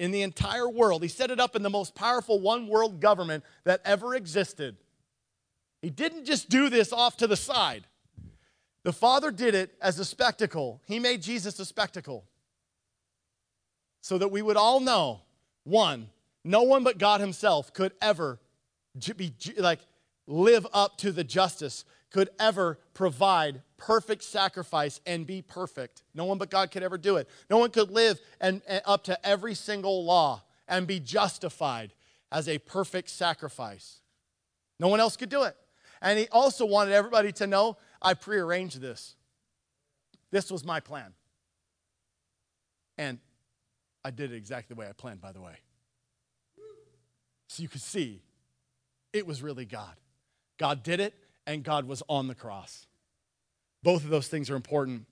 in 0.00 0.12
the 0.12 0.22
entire 0.22 0.68
world. 0.68 1.02
He 1.02 1.08
set 1.08 1.30
it 1.30 1.38
up 1.38 1.54
in 1.54 1.62
the 1.62 1.68
most 1.68 1.94
powerful 1.94 2.40
one 2.40 2.66
world 2.66 3.00
government 3.00 3.44
that 3.64 3.82
ever 3.84 4.14
existed. 4.14 4.78
He 5.82 5.90
didn't 5.90 6.24
just 6.24 6.48
do 6.48 6.70
this 6.70 6.90
off 6.90 7.18
to 7.18 7.26
the 7.26 7.36
side. 7.36 7.86
The 8.82 8.94
Father 8.94 9.30
did 9.30 9.54
it 9.54 9.74
as 9.78 9.98
a 9.98 10.04
spectacle. 10.06 10.80
He 10.86 10.98
made 10.98 11.20
Jesus 11.20 11.58
a 11.58 11.66
spectacle 11.66 12.24
so 14.00 14.16
that 14.16 14.28
we 14.28 14.40
would 14.40 14.56
all 14.56 14.80
know 14.80 15.20
one, 15.64 16.08
no 16.44 16.62
one 16.62 16.82
but 16.82 16.96
God 16.96 17.20
Himself 17.20 17.74
could 17.74 17.92
ever 18.00 18.40
be 19.18 19.34
like 19.58 19.80
live 20.26 20.66
up 20.72 20.96
to 20.98 21.12
the 21.12 21.24
justice, 21.24 21.84
could 22.10 22.30
ever 22.38 22.78
provide 22.92 23.62
perfect 23.76 24.22
sacrifice 24.24 25.00
and 25.06 25.26
be 25.26 25.42
perfect. 25.42 26.02
No 26.14 26.24
one 26.24 26.38
but 26.38 26.50
God 26.50 26.70
could 26.70 26.82
ever 26.82 26.98
do 26.98 27.16
it. 27.16 27.28
No 27.48 27.58
one 27.58 27.70
could 27.70 27.90
live 27.90 28.20
and, 28.40 28.62
and 28.66 28.82
up 28.84 29.04
to 29.04 29.26
every 29.26 29.54
single 29.54 30.04
law 30.04 30.42
and 30.68 30.86
be 30.86 31.00
justified 31.00 31.92
as 32.32 32.48
a 32.48 32.58
perfect 32.58 33.10
sacrifice. 33.10 34.00
No 34.78 34.88
one 34.88 35.00
else 35.00 35.16
could 35.16 35.28
do 35.28 35.44
it. 35.44 35.56
And 36.02 36.18
he 36.18 36.28
also 36.32 36.64
wanted 36.64 36.94
everybody 36.94 37.32
to 37.32 37.46
know 37.46 37.76
I 38.00 38.14
prearranged 38.14 38.80
this. 38.80 39.14
This 40.30 40.50
was 40.50 40.64
my 40.64 40.80
plan. 40.80 41.12
And 42.96 43.18
I 44.04 44.10
did 44.10 44.32
it 44.32 44.36
exactly 44.36 44.74
the 44.74 44.80
way 44.80 44.88
I 44.88 44.92
planned, 44.92 45.20
by 45.20 45.32
the 45.32 45.40
way. 45.40 45.56
So 47.48 47.62
you 47.62 47.68
could 47.68 47.80
see 47.80 48.22
it 49.12 49.26
was 49.26 49.42
really 49.42 49.64
God. 49.64 49.94
God 50.58 50.82
did 50.82 51.00
it, 51.00 51.14
and 51.46 51.64
God 51.64 51.86
was 51.86 52.02
on 52.08 52.28
the 52.28 52.34
cross. 52.34 52.86
Both 53.82 54.04
of 54.04 54.10
those 54.10 54.28
things 54.28 54.50
are 54.50 54.56
important. 54.56 55.06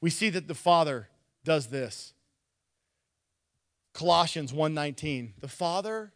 We 0.00 0.10
see 0.10 0.30
that 0.30 0.48
the 0.48 0.54
Father 0.54 1.08
does 1.44 1.68
this. 1.68 2.12
Colossians 3.94 4.52
1:19. 4.52 5.34
The 5.40 5.48
Father 5.48 6.12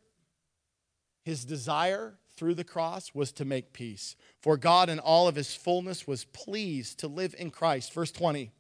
his 1.25 1.45
desire 1.45 2.19
through 2.35 2.55
the 2.55 2.65
cross 2.65 3.15
was 3.15 3.33
to 3.33 3.45
make 3.45 3.73
peace. 3.73 4.17
For 4.41 4.57
God 4.57 4.89
in 4.89 4.99
all 4.99 5.29
of 5.29 5.37
his 5.37 5.55
fullness 5.55 6.07
was 6.07 6.25
pleased 6.25 6.99
to 6.99 7.09
live 7.09 7.35
in 7.39 7.51
Christ. 7.51 7.93
Verse 7.93 8.11
20. 8.11 8.51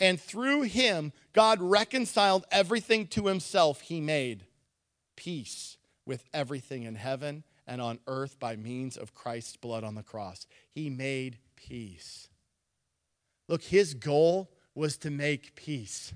And 0.00 0.20
through 0.20 0.62
him, 0.62 1.12
God 1.32 1.60
reconciled 1.60 2.46
everything 2.50 3.06
to 3.08 3.26
himself. 3.26 3.82
He 3.82 4.00
made 4.00 4.46
peace 5.16 5.76
with 6.06 6.24
everything 6.32 6.82
in 6.84 6.96
heaven 6.96 7.44
and 7.66 7.80
on 7.80 7.98
earth 8.06 8.38
by 8.38 8.56
means 8.56 8.96
of 8.96 9.14
Christ's 9.14 9.56
blood 9.56 9.84
on 9.84 9.94
the 9.94 10.02
cross. 10.02 10.46
He 10.70 10.90
made 10.90 11.38
peace. 11.56 12.28
Look, 13.48 13.62
his 13.62 13.94
goal 13.94 14.50
was 14.74 14.96
to 14.98 15.10
make 15.10 15.54
peace. 15.54 16.12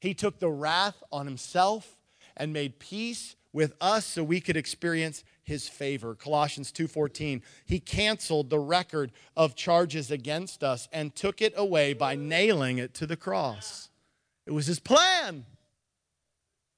He 0.00 0.14
took 0.14 0.38
the 0.38 0.50
wrath 0.50 1.02
on 1.10 1.26
himself 1.26 1.96
and 2.36 2.52
made 2.52 2.78
peace 2.78 3.36
with 3.52 3.72
us 3.80 4.04
so 4.04 4.22
we 4.22 4.40
could 4.40 4.56
experience 4.56 5.24
his 5.42 5.68
favor. 5.68 6.14
Colossians 6.14 6.70
2:14. 6.70 7.42
He 7.64 7.80
canceled 7.80 8.50
the 8.50 8.58
record 8.58 9.12
of 9.36 9.54
charges 9.54 10.10
against 10.10 10.62
us 10.62 10.88
and 10.92 11.14
took 11.14 11.40
it 11.40 11.54
away 11.56 11.94
by 11.94 12.16
nailing 12.16 12.78
it 12.78 12.92
to 12.94 13.06
the 13.06 13.16
cross. 13.16 13.88
It 14.44 14.50
was 14.50 14.66
his 14.66 14.78
plan. 14.78 15.46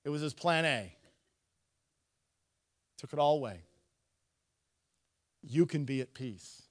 It 0.05 0.11
was 0.11 0.23
his 0.23 0.35
plan 0.35 0.64
A. 0.64 0.97
Took 2.99 3.12
it 3.12 3.19
all 3.19 3.37
away. 3.37 3.62
You 5.50 5.64
can 5.64 5.84
be 5.84 6.02
at 6.02 6.12
peace. 6.12 6.62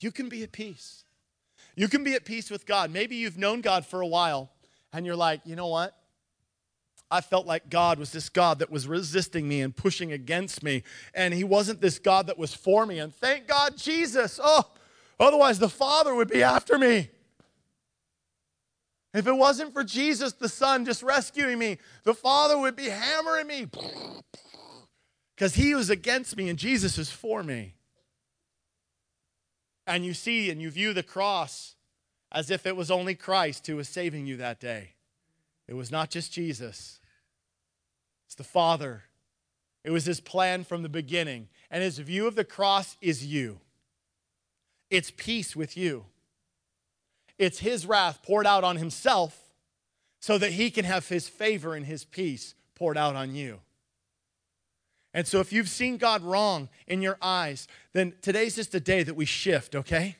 You 0.00 0.10
can 0.10 0.28
be 0.28 0.42
at 0.42 0.52
peace. 0.52 1.04
You 1.74 1.88
can 1.88 2.04
be 2.04 2.14
at 2.14 2.26
peace 2.26 2.50
with 2.50 2.66
God. 2.66 2.90
Maybe 2.90 3.16
you've 3.16 3.38
known 3.38 3.62
God 3.62 3.86
for 3.86 4.02
a 4.02 4.06
while 4.06 4.50
and 4.92 5.06
you're 5.06 5.16
like, 5.16 5.40
you 5.44 5.56
know 5.56 5.68
what? 5.68 5.96
I 7.10 7.22
felt 7.22 7.46
like 7.46 7.70
God 7.70 7.98
was 7.98 8.12
this 8.12 8.28
God 8.28 8.58
that 8.58 8.70
was 8.70 8.86
resisting 8.86 9.48
me 9.48 9.62
and 9.62 9.74
pushing 9.74 10.12
against 10.12 10.62
me. 10.62 10.82
And 11.14 11.32
He 11.32 11.44
wasn't 11.44 11.80
this 11.80 11.98
God 11.98 12.26
that 12.26 12.38
was 12.38 12.54
for 12.54 12.84
me. 12.84 12.98
And 12.98 13.14
thank 13.14 13.46
God, 13.46 13.76
Jesus. 13.78 14.38
Oh, 14.42 14.70
otherwise 15.18 15.58
the 15.58 15.68
Father 15.68 16.14
would 16.14 16.28
be 16.28 16.42
after 16.42 16.78
me. 16.78 17.08
If 19.14 19.26
it 19.26 19.32
wasn't 19.32 19.72
for 19.72 19.84
Jesus, 19.84 20.32
the 20.32 20.48
Son, 20.48 20.84
just 20.84 21.02
rescuing 21.02 21.58
me, 21.58 21.78
the 22.04 22.14
Father 22.14 22.58
would 22.58 22.76
be 22.76 22.88
hammering 22.88 23.46
me 23.46 23.66
because 25.42 25.56
He 25.56 25.74
was 25.74 25.90
against 25.90 26.36
me 26.36 26.48
and 26.48 26.56
Jesus 26.56 26.98
is 26.98 27.10
for 27.10 27.42
me. 27.42 27.74
And 29.88 30.04
you 30.04 30.14
see 30.14 30.52
and 30.52 30.62
you 30.62 30.70
view 30.70 30.92
the 30.92 31.02
cross 31.02 31.74
as 32.30 32.48
if 32.48 32.64
it 32.64 32.76
was 32.76 32.92
only 32.92 33.16
Christ 33.16 33.66
who 33.66 33.74
was 33.74 33.88
saving 33.88 34.24
you 34.24 34.36
that 34.36 34.60
day. 34.60 34.90
It 35.66 35.74
was 35.74 35.90
not 35.90 36.10
just 36.10 36.32
Jesus. 36.32 37.00
It's 38.26 38.36
the 38.36 38.44
Father. 38.44 39.02
It 39.82 39.90
was 39.90 40.04
his 40.04 40.20
plan 40.20 40.62
from 40.62 40.84
the 40.84 40.88
beginning. 40.88 41.48
And 41.72 41.82
his 41.82 41.98
view 41.98 42.28
of 42.28 42.36
the 42.36 42.44
cross 42.44 42.96
is 43.00 43.26
you. 43.26 43.58
It's 44.90 45.10
peace 45.10 45.56
with 45.56 45.76
you. 45.76 46.04
It's 47.36 47.58
his 47.58 47.84
wrath 47.84 48.22
poured 48.22 48.46
out 48.46 48.62
on 48.62 48.76
himself 48.76 49.36
so 50.20 50.38
that 50.38 50.52
he 50.52 50.70
can 50.70 50.84
have 50.84 51.08
his 51.08 51.28
favor 51.28 51.74
and 51.74 51.84
his 51.84 52.04
peace 52.04 52.54
poured 52.76 52.96
out 52.96 53.16
on 53.16 53.34
you. 53.34 53.58
And 55.14 55.26
so, 55.26 55.40
if 55.40 55.52
you've 55.52 55.68
seen 55.68 55.98
God 55.98 56.22
wrong 56.22 56.68
in 56.86 57.02
your 57.02 57.18
eyes, 57.20 57.68
then 57.92 58.14
today's 58.22 58.56
just 58.56 58.74
a 58.74 58.80
day 58.80 59.02
that 59.02 59.14
we 59.14 59.26
shift, 59.26 59.74
okay? 59.74 60.16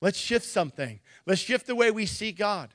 Let's 0.00 0.18
shift 0.18 0.46
something. 0.46 1.00
Let's 1.26 1.40
shift 1.40 1.66
the 1.66 1.74
way 1.74 1.90
we 1.90 2.06
see 2.06 2.32
God. 2.32 2.70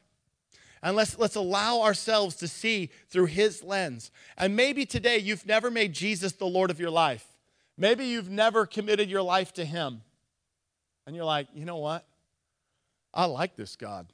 And 0.84 0.96
let's, 0.96 1.18
let's 1.18 1.36
allow 1.36 1.82
ourselves 1.82 2.36
to 2.38 2.48
see 2.48 2.92
through 3.10 3.26
His 3.26 3.64
lens. 3.64 4.12
And 4.38 4.56
maybe 4.56 4.86
today 4.86 5.18
you've 5.18 5.46
never 5.46 5.72
made 5.72 5.94
Jesus 5.94 6.34
the 6.34 6.46
Lord 6.46 6.70
of 6.70 6.80
your 6.80 6.92
life. 6.92 7.26
Maybe 7.78 8.06
you've 8.06 8.30
never 8.30 8.66
committed 8.66 9.10
your 9.10 9.24
life 9.24 9.54
to 9.54 9.66
Him. 9.66 10.02
And 11.08 11.16
you're 11.16 11.26
like, 11.26 11.48
you 11.54 11.66
know 11.66 11.78
what? 11.78 12.06
I 13.14 13.26
like 13.26 13.56
this 13.56 13.76
God. 13.76 14.08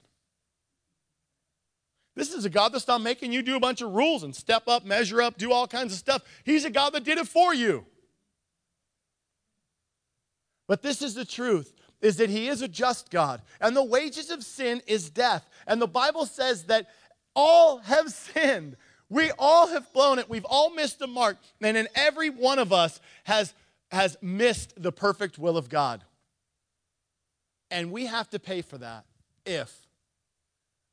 This 2.15 2.33
is 2.33 2.43
a 2.43 2.49
God 2.49 2.73
that's 2.73 2.87
not 2.87 3.01
making 3.01 3.31
you 3.31 3.41
do 3.41 3.55
a 3.55 3.59
bunch 3.59 3.81
of 3.81 3.91
rules 3.91 4.23
and 4.23 4.35
step 4.35 4.67
up, 4.67 4.85
measure 4.85 5.21
up, 5.21 5.37
do 5.37 5.51
all 5.51 5.67
kinds 5.67 5.93
of 5.93 5.99
stuff. 5.99 6.23
He's 6.43 6.65
a 6.65 6.69
God 6.69 6.93
that 6.93 7.03
did 7.03 7.17
it 7.17 7.27
for 7.27 7.53
you. 7.53 7.85
But 10.67 10.81
this 10.81 11.01
is 11.01 11.15
the 11.15 11.25
truth 11.25 11.73
is 12.01 12.17
that 12.17 12.29
he 12.29 12.47
is 12.47 12.61
a 12.61 12.67
just 12.67 13.11
God, 13.11 13.41
and 13.59 13.75
the 13.75 13.83
wages 13.83 14.31
of 14.31 14.43
sin 14.43 14.81
is 14.87 15.09
death. 15.09 15.47
And 15.67 15.81
the 15.81 15.87
Bible 15.87 16.25
says 16.25 16.63
that 16.63 16.87
all 17.35 17.77
have 17.79 18.09
sinned. 18.11 18.75
We 19.09 19.31
all 19.37 19.67
have 19.67 19.91
blown 19.93 20.19
it. 20.19 20.29
We've 20.29 20.45
all 20.45 20.73
missed 20.73 20.99
the 20.99 21.07
mark. 21.07 21.37
And 21.61 21.75
in 21.75 21.87
every 21.95 22.29
one 22.29 22.59
of 22.59 22.71
us 22.71 22.99
has, 23.25 23.53
has 23.91 24.17
missed 24.21 24.81
the 24.81 24.91
perfect 24.91 25.37
will 25.37 25.57
of 25.57 25.69
God. 25.69 26.03
And 27.69 27.91
we 27.91 28.05
have 28.05 28.29
to 28.29 28.39
pay 28.39 28.61
for 28.61 28.77
that 28.77 29.05
if 29.45 29.85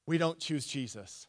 we 0.08 0.16
don't 0.16 0.38
choose 0.38 0.66
Jesus. 0.66 1.26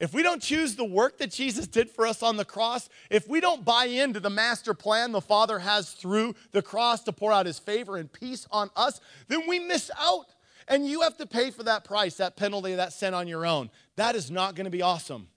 If 0.00 0.14
we 0.14 0.22
don't 0.22 0.40
choose 0.40 0.76
the 0.76 0.84
work 0.84 1.18
that 1.18 1.30
Jesus 1.30 1.66
did 1.66 1.90
for 1.90 2.06
us 2.06 2.22
on 2.22 2.38
the 2.38 2.44
cross, 2.44 2.88
if 3.10 3.28
we 3.28 3.40
don't 3.40 3.66
buy 3.66 3.84
into 3.84 4.18
the 4.18 4.30
master 4.30 4.72
plan 4.72 5.12
the 5.12 5.20
Father 5.20 5.58
has 5.58 5.90
through 5.90 6.34
the 6.52 6.62
cross 6.62 7.02
to 7.02 7.12
pour 7.12 7.30
out 7.30 7.44
his 7.44 7.58
favor 7.58 7.98
and 7.98 8.10
peace 8.10 8.46
on 8.50 8.70
us, 8.76 9.00
then 9.26 9.42
we 9.46 9.58
miss 9.58 9.90
out. 10.00 10.34
And 10.68 10.86
you 10.86 11.02
have 11.02 11.18
to 11.18 11.26
pay 11.26 11.50
for 11.50 11.64
that 11.64 11.84
price, 11.84 12.16
that 12.16 12.36
penalty, 12.36 12.74
that 12.76 12.94
sin 12.94 13.12
on 13.12 13.28
your 13.28 13.44
own. 13.44 13.70
That 13.96 14.14
is 14.14 14.30
not 14.30 14.54
going 14.54 14.64
to 14.64 14.70
be 14.70 14.82
awesome. 14.82 15.28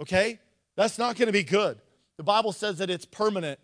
Okay? 0.00 0.40
That's 0.74 0.98
not 0.98 1.16
going 1.16 1.26
to 1.26 1.32
be 1.32 1.44
good. 1.44 1.78
The 2.16 2.24
Bible 2.24 2.52
says 2.52 2.78
that 2.78 2.90
it's 2.90 3.04
permanent, 3.04 3.60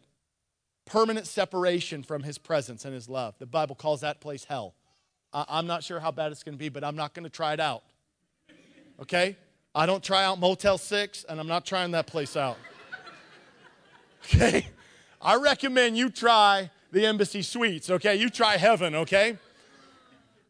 permanent 0.85 1.27
separation 1.27 2.05
from 2.05 2.23
his 2.23 2.39
presence 2.39 2.85
and 2.85 2.95
his 2.95 3.09
love. 3.09 3.35
The 3.39 3.47
Bible 3.47 3.75
calls 3.75 4.03
that 4.03 4.21
place 4.21 4.45
hell. 4.45 4.75
I'm 5.33 5.67
not 5.67 5.83
sure 5.83 5.99
how 5.99 6.11
bad 6.11 6.33
it's 6.33 6.43
going 6.43 6.55
to 6.55 6.59
be, 6.59 6.69
but 6.69 6.85
I'm 6.85 6.97
not 6.97 7.15
going 7.15 7.25
to 7.25 7.31
try 7.31 7.53
it 7.53 7.61
out. 7.61 7.83
Okay? 9.01 9.37
I 9.75 9.87
don't 9.87 10.03
try 10.03 10.25
out 10.25 10.39
Motel 10.39 10.77
6, 10.77 11.25
and 11.29 11.41
I'm 11.41 11.47
not 11.47 11.65
trying 11.65 11.93
that 11.93 12.07
place 12.07 12.37
out. 12.37 12.59
Okay? 14.25 14.69
I 15.21 15.35
recommend 15.35 15.97
you 15.97 16.09
try 16.09 16.71
the 16.93 17.07
Embassy 17.07 17.43
Suites, 17.43 17.91
okay? 17.91 18.15
You 18.15 18.31
try 18.31 18.57
heaven, 18.57 18.95
okay? 18.95 19.37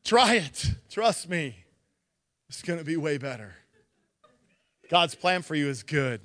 Try 0.04 0.34
it. 0.34 0.72
Trust 0.90 1.30
me. 1.30 1.56
It's 2.50 2.60
going 2.60 2.78
to 2.78 2.84
be 2.84 2.98
way 2.98 3.16
better. 3.16 3.54
God's 4.90 5.14
plan 5.14 5.40
for 5.40 5.54
you 5.54 5.68
is 5.68 5.82
good, 5.82 6.20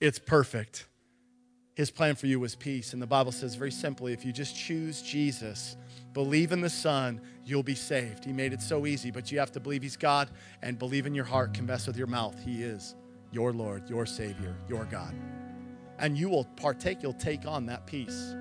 it's 0.00 0.18
perfect. 0.18 0.86
His 1.74 1.90
plan 1.90 2.14
for 2.14 2.26
you 2.26 2.40
was 2.40 2.54
peace. 2.54 2.94
And 2.94 3.02
the 3.02 3.06
Bible 3.06 3.32
says 3.32 3.54
very 3.54 3.70
simply 3.70 4.14
if 4.14 4.24
you 4.24 4.32
just 4.32 4.56
choose 4.56 5.02
Jesus, 5.02 5.76
believe 6.16 6.50
in 6.50 6.62
the 6.62 6.70
Son, 6.70 7.20
you'll 7.44 7.62
be 7.62 7.74
saved. 7.74 8.24
He 8.24 8.32
made 8.32 8.54
it 8.54 8.62
so 8.62 8.86
easy, 8.86 9.10
but 9.10 9.30
you 9.30 9.38
have 9.38 9.52
to 9.52 9.60
believe 9.60 9.82
He's 9.82 9.98
God 9.98 10.30
and 10.62 10.78
believe 10.78 11.04
in 11.04 11.14
your 11.14 11.26
heart, 11.26 11.52
confess 11.52 11.86
with 11.86 11.98
your 11.98 12.06
mouth 12.06 12.42
He 12.42 12.62
is 12.62 12.94
your 13.32 13.52
Lord, 13.52 13.90
your 13.90 14.06
Savior, 14.06 14.56
your 14.66 14.86
God. 14.86 15.14
And 15.98 16.16
you 16.16 16.30
will 16.30 16.46
partake, 16.56 17.02
you'll 17.02 17.12
take 17.12 17.44
on 17.46 17.66
that 17.66 17.86
peace. 17.86 18.34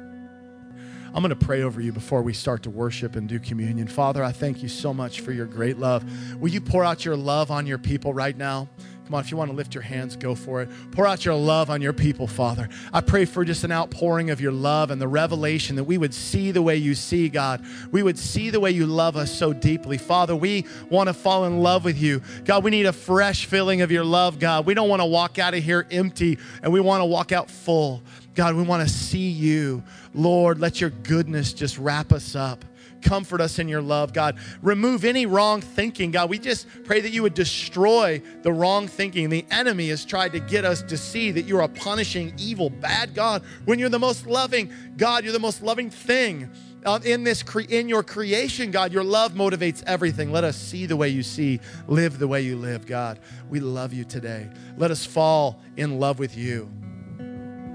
I'm 1.13 1.21
going 1.21 1.29
to 1.31 1.35
pray 1.35 1.63
over 1.63 1.81
you 1.81 1.91
before 1.91 2.21
we 2.21 2.31
start 2.31 2.63
to 2.63 2.69
worship 2.69 3.17
and 3.17 3.27
do 3.27 3.39
communion. 3.39 3.87
Father, 3.87 4.23
I 4.23 4.31
thank 4.31 4.63
you 4.63 4.69
so 4.69 4.93
much 4.93 5.19
for 5.19 5.33
your 5.33 5.45
great 5.45 5.77
love. 5.77 6.05
Will 6.39 6.51
you 6.51 6.61
pour 6.61 6.85
out 6.85 7.03
your 7.03 7.17
love 7.17 7.51
on 7.51 7.67
your 7.67 7.77
people 7.77 8.13
right 8.13 8.37
now? 8.37 8.69
Come 9.05 9.13
on, 9.13 9.21
if 9.21 9.29
you 9.29 9.37
want 9.37 9.51
to 9.51 9.55
lift 9.55 9.75
your 9.75 9.83
hands, 9.83 10.15
go 10.15 10.33
for 10.33 10.63
it. 10.63 10.69
Pour 10.91 11.05
out 11.05 11.25
your 11.25 11.35
love 11.35 11.69
on 11.69 11.79
your 11.79 11.93
people, 11.93 12.25
Father. 12.25 12.67
I 12.91 13.01
pray 13.01 13.25
for 13.25 13.45
just 13.45 13.63
an 13.63 13.71
outpouring 13.71 14.31
of 14.31 14.41
your 14.41 14.51
love 14.51 14.89
and 14.89 14.99
the 14.99 15.07
revelation 15.07 15.75
that 15.75 15.83
we 15.83 15.99
would 15.99 16.13
see 16.13 16.49
the 16.49 16.63
way 16.63 16.75
you 16.77 16.95
see, 16.95 17.29
God. 17.29 17.63
We 17.91 18.01
would 18.01 18.17
see 18.17 18.49
the 18.49 18.59
way 18.59 18.71
you 18.71 18.87
love 18.87 19.15
us 19.15 19.31
so 19.31 19.53
deeply. 19.53 19.99
Father, 19.99 20.35
we 20.35 20.65
want 20.89 21.07
to 21.07 21.13
fall 21.13 21.45
in 21.45 21.59
love 21.59 21.85
with 21.85 21.99
you. 21.99 22.23
God, 22.45 22.63
we 22.63 22.71
need 22.71 22.87
a 22.87 22.93
fresh 22.93 23.45
filling 23.45 23.81
of 23.81 23.91
your 23.91 24.03
love, 24.03 24.39
God. 24.39 24.65
We 24.65 24.73
don't 24.73 24.89
want 24.89 25.03
to 25.03 25.05
walk 25.05 25.37
out 25.37 25.53
of 25.53 25.63
here 25.63 25.85
empty 25.91 26.39
and 26.63 26.73
we 26.73 26.79
want 26.79 27.01
to 27.01 27.05
walk 27.05 27.31
out 27.31 27.51
full. 27.51 28.01
God, 28.33 28.55
we 28.55 28.63
want 28.63 28.87
to 28.87 28.93
see 28.93 29.29
you. 29.29 29.83
Lord, 30.15 30.59
let 30.59 30.81
your 30.81 30.89
goodness 30.89 31.53
just 31.53 31.77
wrap 31.77 32.11
us 32.11 32.35
up 32.35 32.65
comfort 33.01 33.41
us 33.41 33.59
in 33.59 33.67
your 33.67 33.81
love, 33.81 34.13
God. 34.13 34.37
Remove 34.61 35.05
any 35.05 35.25
wrong 35.25 35.61
thinking, 35.61 36.11
God. 36.11 36.29
We 36.29 36.39
just 36.39 36.67
pray 36.83 37.01
that 37.01 37.11
you 37.11 37.23
would 37.23 37.33
destroy 37.33 38.21
the 38.41 38.51
wrong 38.51 38.87
thinking. 38.87 39.29
The 39.29 39.45
enemy 39.51 39.89
has 39.89 40.05
tried 40.05 40.31
to 40.33 40.39
get 40.39 40.65
us 40.65 40.81
to 40.83 40.97
see 40.97 41.31
that 41.31 41.43
you're 41.43 41.61
a 41.61 41.67
punishing, 41.67 42.33
evil, 42.37 42.69
bad 42.69 43.13
God 43.13 43.43
when 43.65 43.79
you're 43.79 43.89
the 43.89 43.99
most 43.99 44.25
loving 44.25 44.71
God. 44.97 45.23
You're 45.23 45.33
the 45.33 45.39
most 45.39 45.61
loving 45.61 45.89
thing. 45.89 46.49
Uh, 46.85 46.99
in 47.03 47.23
this 47.23 47.41
cre- 47.41 47.61
in 47.61 47.89
your 47.89 48.03
creation 48.03 48.69
god 48.69 48.93
your 48.93 49.03
love 49.03 49.33
motivates 49.33 49.81
everything 49.87 50.31
let 50.31 50.43
us 50.43 50.55
see 50.55 50.85
the 50.85 50.95
way 50.95 51.09
you 51.09 51.23
see 51.23 51.59
live 51.87 52.19
the 52.19 52.27
way 52.27 52.41
you 52.41 52.55
live 52.55 52.85
god 52.85 53.19
we 53.49 53.59
love 53.59 53.91
you 53.91 54.03
today 54.03 54.47
let 54.77 54.91
us 54.91 55.03
fall 55.03 55.59
in 55.77 55.99
love 55.99 56.19
with 56.19 56.37
you 56.37 56.69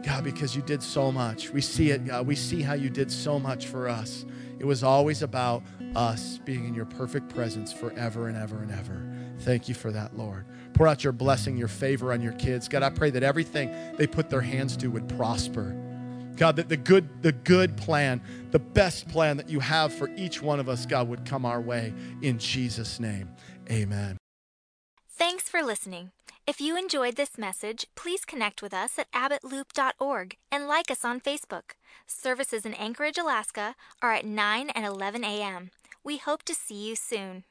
God, 0.02 0.24
because 0.24 0.56
you 0.56 0.62
did 0.62 0.82
so 0.82 1.12
much. 1.12 1.50
We 1.50 1.60
see 1.60 1.90
it, 1.90 2.06
God. 2.06 2.26
We 2.26 2.34
see 2.34 2.62
how 2.62 2.74
you 2.74 2.88
did 2.88 3.12
so 3.12 3.38
much 3.38 3.66
for 3.66 3.88
us. 3.88 4.24
It 4.60 4.66
was 4.66 4.84
always 4.84 5.22
about 5.22 5.62
us 5.96 6.38
being 6.44 6.66
in 6.66 6.74
your 6.74 6.84
perfect 6.84 7.34
presence 7.34 7.72
forever 7.72 8.28
and 8.28 8.36
ever 8.36 8.58
and 8.58 8.70
ever. 8.70 9.10
Thank 9.40 9.68
you 9.68 9.74
for 9.74 9.90
that, 9.90 10.18
Lord. 10.18 10.44
Pour 10.74 10.86
out 10.86 11.02
your 11.02 11.14
blessing, 11.14 11.56
your 11.56 11.66
favor 11.66 12.12
on 12.12 12.20
your 12.20 12.34
kids. 12.34 12.68
God, 12.68 12.82
I 12.82 12.90
pray 12.90 13.08
that 13.10 13.22
everything 13.22 13.74
they 13.96 14.06
put 14.06 14.28
their 14.28 14.42
hands 14.42 14.76
to 14.76 14.88
would 14.88 15.08
prosper. 15.08 15.74
God, 16.36 16.56
that 16.56 16.68
the 16.68 16.76
good, 16.76 17.22
the 17.22 17.32
good 17.32 17.74
plan, 17.78 18.20
the 18.50 18.58
best 18.58 19.08
plan 19.08 19.38
that 19.38 19.48
you 19.48 19.60
have 19.60 19.94
for 19.94 20.10
each 20.14 20.42
one 20.42 20.60
of 20.60 20.68
us, 20.68 20.84
God, 20.84 21.08
would 21.08 21.24
come 21.24 21.46
our 21.46 21.60
way. 21.60 21.94
In 22.20 22.38
Jesus' 22.38 23.00
name, 23.00 23.30
amen. 23.70 24.18
Thanks 25.08 25.48
for 25.48 25.62
listening. 25.62 26.10
If 26.46 26.60
you 26.60 26.76
enjoyed 26.76 27.16
this 27.16 27.38
message, 27.38 27.86
please 27.94 28.24
connect 28.24 28.60
with 28.60 28.74
us 28.74 28.98
at 28.98 29.10
abbottloop.org 29.12 30.36
and 30.50 30.66
like 30.66 30.90
us 30.90 31.04
on 31.04 31.20
Facebook. 31.20 31.72
Services 32.10 32.66
in 32.66 32.74
Anchorage, 32.74 33.18
Alaska 33.18 33.76
are 34.02 34.12
at 34.12 34.26
9 34.26 34.70
and 34.70 34.84
11 34.84 35.24
a.m. 35.24 35.70
We 36.02 36.16
hope 36.16 36.42
to 36.42 36.54
see 36.54 36.88
you 36.88 36.96
soon. 36.96 37.44